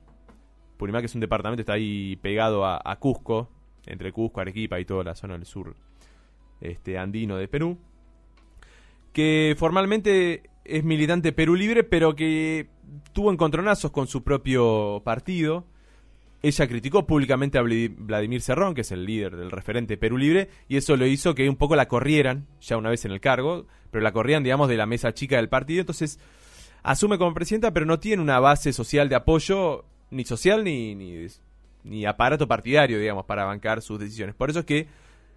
Apurimac 0.75 1.05
es 1.05 1.13
un 1.13 1.21
departamento, 1.21 1.61
está 1.61 1.73
ahí 1.73 2.15
pegado 2.17 2.65
a, 2.65 2.95
Cusco, 2.99 3.49
entre 3.85 4.11
Cusco, 4.11 4.41
Arequipa 4.41 4.79
y 4.79 4.85
toda 4.85 5.03
la 5.03 5.13
zona 5.13 5.35
del 5.35 5.45
sur 5.45 5.75
este, 6.61 6.97
andino 6.97 7.37
de 7.37 7.47
Perú. 7.47 7.77
Que 9.13 9.55
formalmente 9.57 10.49
es 10.65 10.83
militante 10.83 11.31
Perú 11.31 11.55
Libre, 11.55 11.83
pero 11.83 12.15
que 12.15 12.69
tuvo 13.13 13.31
encontronazos 13.31 13.91
con 13.91 14.07
su 14.07 14.23
propio 14.23 15.01
partido. 15.03 15.65
Ella 16.41 16.67
criticó 16.67 17.05
públicamente 17.05 17.57
a 17.57 17.61
Vladimir 17.63 18.41
Cerrón, 18.41 18.73
que 18.73 18.81
es 18.81 18.91
el 18.91 19.05
líder 19.05 19.35
del 19.35 19.51
referente 19.51 19.97
Perú 19.97 20.17
Libre, 20.17 20.49
y 20.69 20.77
eso 20.77 20.95
lo 20.95 21.05
hizo 21.05 21.35
que 21.35 21.49
un 21.49 21.57
poco 21.57 21.75
la 21.75 21.87
corrieran, 21.87 22.47
ya 22.61 22.77
una 22.77 22.89
vez 22.89 23.03
en 23.03 23.11
el 23.11 23.19
cargo, 23.19 23.65
pero 23.91 24.01
la 24.03 24.13
corrían, 24.13 24.43
digamos, 24.43 24.69
de 24.69 24.77
la 24.77 24.85
mesa 24.85 25.13
chica 25.13 25.35
del 25.35 25.49
partido. 25.49 25.81
Entonces, 25.81 26.17
asume 26.81 27.17
como 27.17 27.33
presidenta, 27.33 27.73
pero 27.73 27.85
no 27.85 27.99
tiene 27.99 28.21
una 28.21 28.39
base 28.39 28.71
social 28.71 29.09
de 29.09 29.15
apoyo, 29.15 29.83
ni 30.11 30.23
social 30.23 30.63
ni, 30.63 30.95
ni, 31.83 32.05
aparato 32.05 32.47
partidario, 32.47 32.99
digamos, 32.99 33.25
para 33.25 33.43
bancar 33.43 33.81
sus 33.81 33.99
decisiones. 33.99 34.33
Por 34.33 34.49
eso 34.49 34.59
es 34.59 34.65
que 34.65 34.87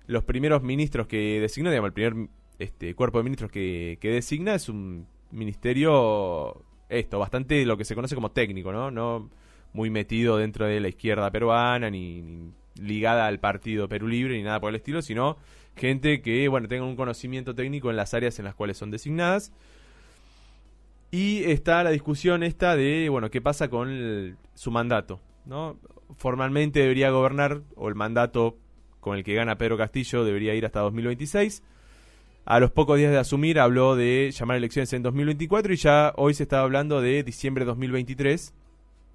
los 0.06 0.22
primeros 0.22 0.62
ministros 0.62 1.08
que 1.08 1.40
designó, 1.40 1.70
digamos, 1.70 1.88
el 1.88 1.94
primer 1.94 2.28
este, 2.62 2.94
cuerpo 2.94 3.18
de 3.18 3.24
ministros 3.24 3.50
que, 3.50 3.98
designa 4.00 4.54
es 4.54 4.68
un 4.68 5.06
ministerio 5.30 6.64
esto, 6.88 7.18
bastante 7.18 7.64
lo 7.64 7.76
que 7.76 7.84
se 7.84 7.94
conoce 7.94 8.14
como 8.14 8.30
técnico, 8.30 8.72
¿no? 8.72 8.90
No 8.90 9.30
muy 9.72 9.90
metido 9.90 10.36
dentro 10.36 10.66
de 10.66 10.80
la 10.80 10.88
izquierda 10.88 11.30
peruana, 11.30 11.90
ni, 11.90 12.52
ligada 12.80 13.26
al 13.26 13.40
partido 13.40 13.88
Perú 13.88 14.08
Libre, 14.08 14.36
ni 14.36 14.42
nada 14.42 14.60
por 14.60 14.70
el 14.70 14.76
estilo, 14.76 15.02
sino 15.02 15.36
gente 15.76 16.20
que, 16.20 16.48
bueno, 16.48 16.68
tenga 16.68 16.84
un 16.84 16.96
conocimiento 16.96 17.54
técnico 17.54 17.90
en 17.90 17.96
las 17.96 18.14
áreas 18.14 18.38
en 18.38 18.44
las 18.44 18.54
cuales 18.54 18.76
son 18.76 18.90
designadas. 18.90 19.52
Y 21.10 21.44
está 21.44 21.82
la 21.84 21.90
discusión 21.90 22.42
esta 22.42 22.76
de, 22.76 23.08
bueno, 23.08 23.30
qué 23.30 23.40
pasa 23.40 23.68
con 23.68 24.36
su 24.54 24.70
mandato, 24.70 25.20
¿no? 25.44 25.78
Formalmente 26.16 26.80
debería 26.80 27.10
gobernar, 27.10 27.62
o 27.76 27.88
el 27.88 27.94
mandato 27.94 28.56
con 29.00 29.16
el 29.16 29.24
que 29.24 29.34
gana 29.34 29.58
Pedro 29.58 29.76
Castillo 29.76 30.24
debería 30.24 30.54
ir 30.54 30.64
hasta 30.64 30.80
2026. 30.80 31.62
A 32.44 32.58
los 32.58 32.72
pocos 32.72 32.98
días 32.98 33.12
de 33.12 33.18
asumir 33.18 33.60
habló 33.60 33.94
de 33.94 34.32
llamar 34.32 34.56
elecciones 34.56 34.92
en 34.92 35.04
2024 35.04 35.72
y 35.72 35.76
ya 35.76 36.12
hoy 36.16 36.34
se 36.34 36.42
está 36.42 36.60
hablando 36.60 37.00
de 37.00 37.22
diciembre 37.22 37.64
de 37.64 37.66
2023, 37.66 38.52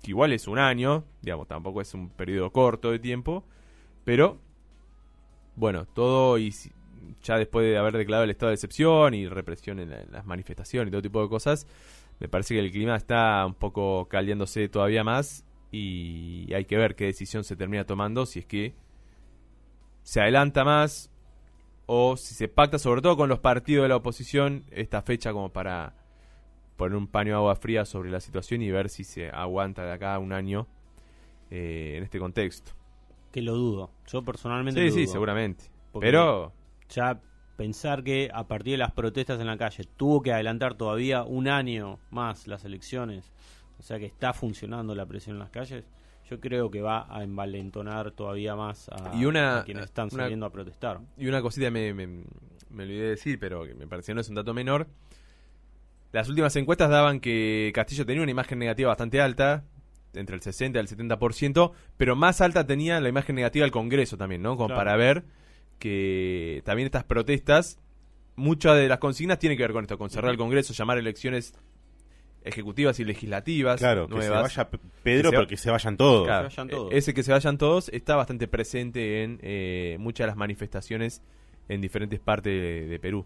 que 0.02 0.12
igual 0.12 0.32
es 0.32 0.48
un 0.48 0.60
año, 0.60 1.04
digamos, 1.22 1.46
tampoco 1.46 1.82
es 1.82 1.94
un 1.94 2.10
periodo 2.10 2.52
corto 2.54 2.90
de 2.90 3.00
tiempo, 3.00 3.44
pero 4.06 4.38
bueno, 5.58 5.86
todo 5.86 6.38
y 6.38 6.54
ya 7.22 7.38
después 7.38 7.66
de 7.66 7.78
haber 7.78 7.98
declarado 7.98 8.24
el 8.24 8.30
estado 8.30 8.52
de 8.52 8.56
excepción 8.56 9.14
y 9.14 9.28
represión 9.28 9.80
en, 9.80 9.90
las 10.10 10.26
manifestaciones 10.26 10.88
y 10.88 10.92
todo 10.92 11.02
tipo 11.02 11.22
de 11.22 11.28
cosas, 11.28 11.68
me 12.22 12.30
parece 12.30 12.54
que 12.54 12.62
el 12.62 12.72
clima 12.72 12.96
está 12.96 13.46
un 13.46 13.56
poco 13.56 14.08
caldeándose 14.08 14.70
todavía 14.70 15.04
más 15.04 15.44
y 15.70 16.54
hay 16.54 16.64
que 16.64 16.78
ver 16.78 16.96
qué 16.96 17.06
decisión 17.06 17.44
se 17.44 17.58
termina 17.58 17.84
tomando, 17.84 18.26
si 18.26 18.40
es 18.40 18.46
que 18.46 18.74
se 20.04 20.22
adelanta 20.22 20.64
más 20.64 21.12
o 21.88 22.18
si 22.18 22.36
se 22.36 22.48
pacta 22.48 22.78
sobre 22.78 23.02
todo 23.02 23.18
con 23.18 23.30
los 23.30 23.40
partidos 23.40 23.84
de 23.84 23.90
la 23.90 23.96
oposición 23.96 24.66
esta 24.72 25.02
fecha 25.02 25.34
como 25.34 25.50
para 25.52 25.96
poner 26.76 26.96
un 26.96 27.08
paño 27.08 27.32
de 27.32 27.38
agua 27.38 27.56
fría 27.56 27.86
sobre 27.86 28.12
la 28.12 28.20
situación 28.20 28.62
y 28.62 28.70
ver 28.70 28.90
si 28.90 29.04
se 29.04 29.30
aguanta 29.30 29.84
de 29.84 29.94
acá 29.94 30.20
un 30.20 30.32
año 30.32 30.68
eh, 31.50 31.96
en 31.98 32.04
este 32.04 32.20
contexto. 32.20 32.74
Que 33.32 33.42
lo 33.42 33.56
dudo. 33.56 33.92
Yo 34.06 34.24
personalmente 34.24 34.80
sí, 34.80 34.88
lo 34.88 34.92
dudo. 34.92 35.00
Sí, 35.00 35.08
seguramente. 35.08 35.64
Pero 36.00 36.54
ya 36.90 37.20
pensar 37.56 38.04
que 38.04 38.30
a 38.32 38.48
partir 38.48 38.74
de 38.74 38.78
las 38.78 38.92
protestas 38.92 39.40
en 39.40 39.48
la 39.48 39.58
calle 39.58 39.86
tuvo 39.98 40.22
que 40.22 40.32
adelantar 40.32 40.76
todavía 40.76 41.24
un 41.24 41.48
año 41.48 42.00
más 42.12 42.48
las 42.48 42.66
elecciones, 42.66 43.32
o 43.80 43.82
sea 43.82 43.98
que 43.98 44.06
está 44.06 44.34
funcionando 44.34 44.94
la 44.94 45.06
presión 45.06 45.38
en 45.38 45.40
las 45.40 45.50
calles, 45.50 45.86
yo 46.30 46.40
creo 46.40 46.70
que 46.70 46.82
va 46.82 47.06
a 47.10 47.24
envalentonar 47.24 48.12
todavía 48.12 48.56
más 48.56 48.90
a, 48.90 49.12
quienes 49.66 49.86
están 49.86 50.10
saliendo 50.12 50.46
a 50.46 50.52
protestar. 50.52 51.00
Y 51.18 51.28
una 51.28 51.42
cosita 51.42 51.72
me, 51.72 51.94
me, 51.94 52.24
olvidé 52.72 53.02
de 53.02 53.10
decir, 53.10 53.40
pero 53.40 53.66
que 53.66 53.74
me 53.74 53.88
pareció 53.88 54.14
no 54.14 54.22
es 54.22 54.30
un 54.30 54.36
dato 54.36 54.54
menor. 54.54 54.88
Las 56.12 56.30
últimas 56.30 56.56
encuestas 56.56 56.90
daban 56.90 57.20
que 57.20 57.72
Castillo 57.74 58.06
tenía 58.06 58.24
una 58.24 58.32
imagen 58.32 58.60
negativa 58.60 58.90
bastante 58.90 59.22
alta, 59.22 59.64
entre 60.14 60.36
el 60.36 60.42
60 60.42 60.80
y 60.80 60.82
el 60.82 60.88
70%, 60.88 61.72
pero 61.98 62.16
más 62.16 62.42
alta 62.42 62.66
tenía 62.66 63.00
la 63.00 63.10
imagen 63.10 63.36
negativa 63.36 63.66
al 63.66 63.72
Congreso 63.72 64.18
también, 64.18 64.42
¿no? 64.42 64.58
Como 64.58 64.74
para 64.74 64.96
ver 64.96 65.24
que 65.80 66.62
también 66.66 66.88
estas 66.88 67.04
protestas, 67.04 67.80
muchas 68.36 68.78
de 68.78 68.88
las 68.88 69.00
consignas 69.00 69.40
tienen 69.40 69.58
que 69.58 69.64
ver 69.64 69.74
con 69.74 69.84
esto, 69.84 69.98
con 69.98 70.10
cerrar 70.10 70.32
el 70.32 70.38
Congreso, 70.38 70.74
llamar 70.74 70.98
elecciones 70.98 71.54
ejecutivas 72.48 73.00
y 73.00 73.06
legislativas. 73.06 73.80
Claro, 73.80 74.08
que 74.08 74.22
se 74.22 74.30
vaya 74.30 74.70
Pedro, 75.04 75.32
pero 75.32 75.48
que 75.48 75.58
se 75.58 75.70
vayan 75.70 75.98
todos. 75.98 76.28
Ese 76.92 77.14
que 77.14 77.24
se 77.24 77.32
vayan 77.32 77.58
todos 77.58 77.90
está 77.90 78.16
bastante 78.16 78.48
presente 78.48 79.24
en 79.24 79.40
eh, 79.42 79.98
muchas 80.00 80.26
de 80.26 80.28
las 80.28 80.38
manifestaciones 80.38 81.22
en 81.70 81.82
diferentes 81.82 82.20
partes 82.20 82.90
de 82.90 83.00
Perú. 83.00 83.26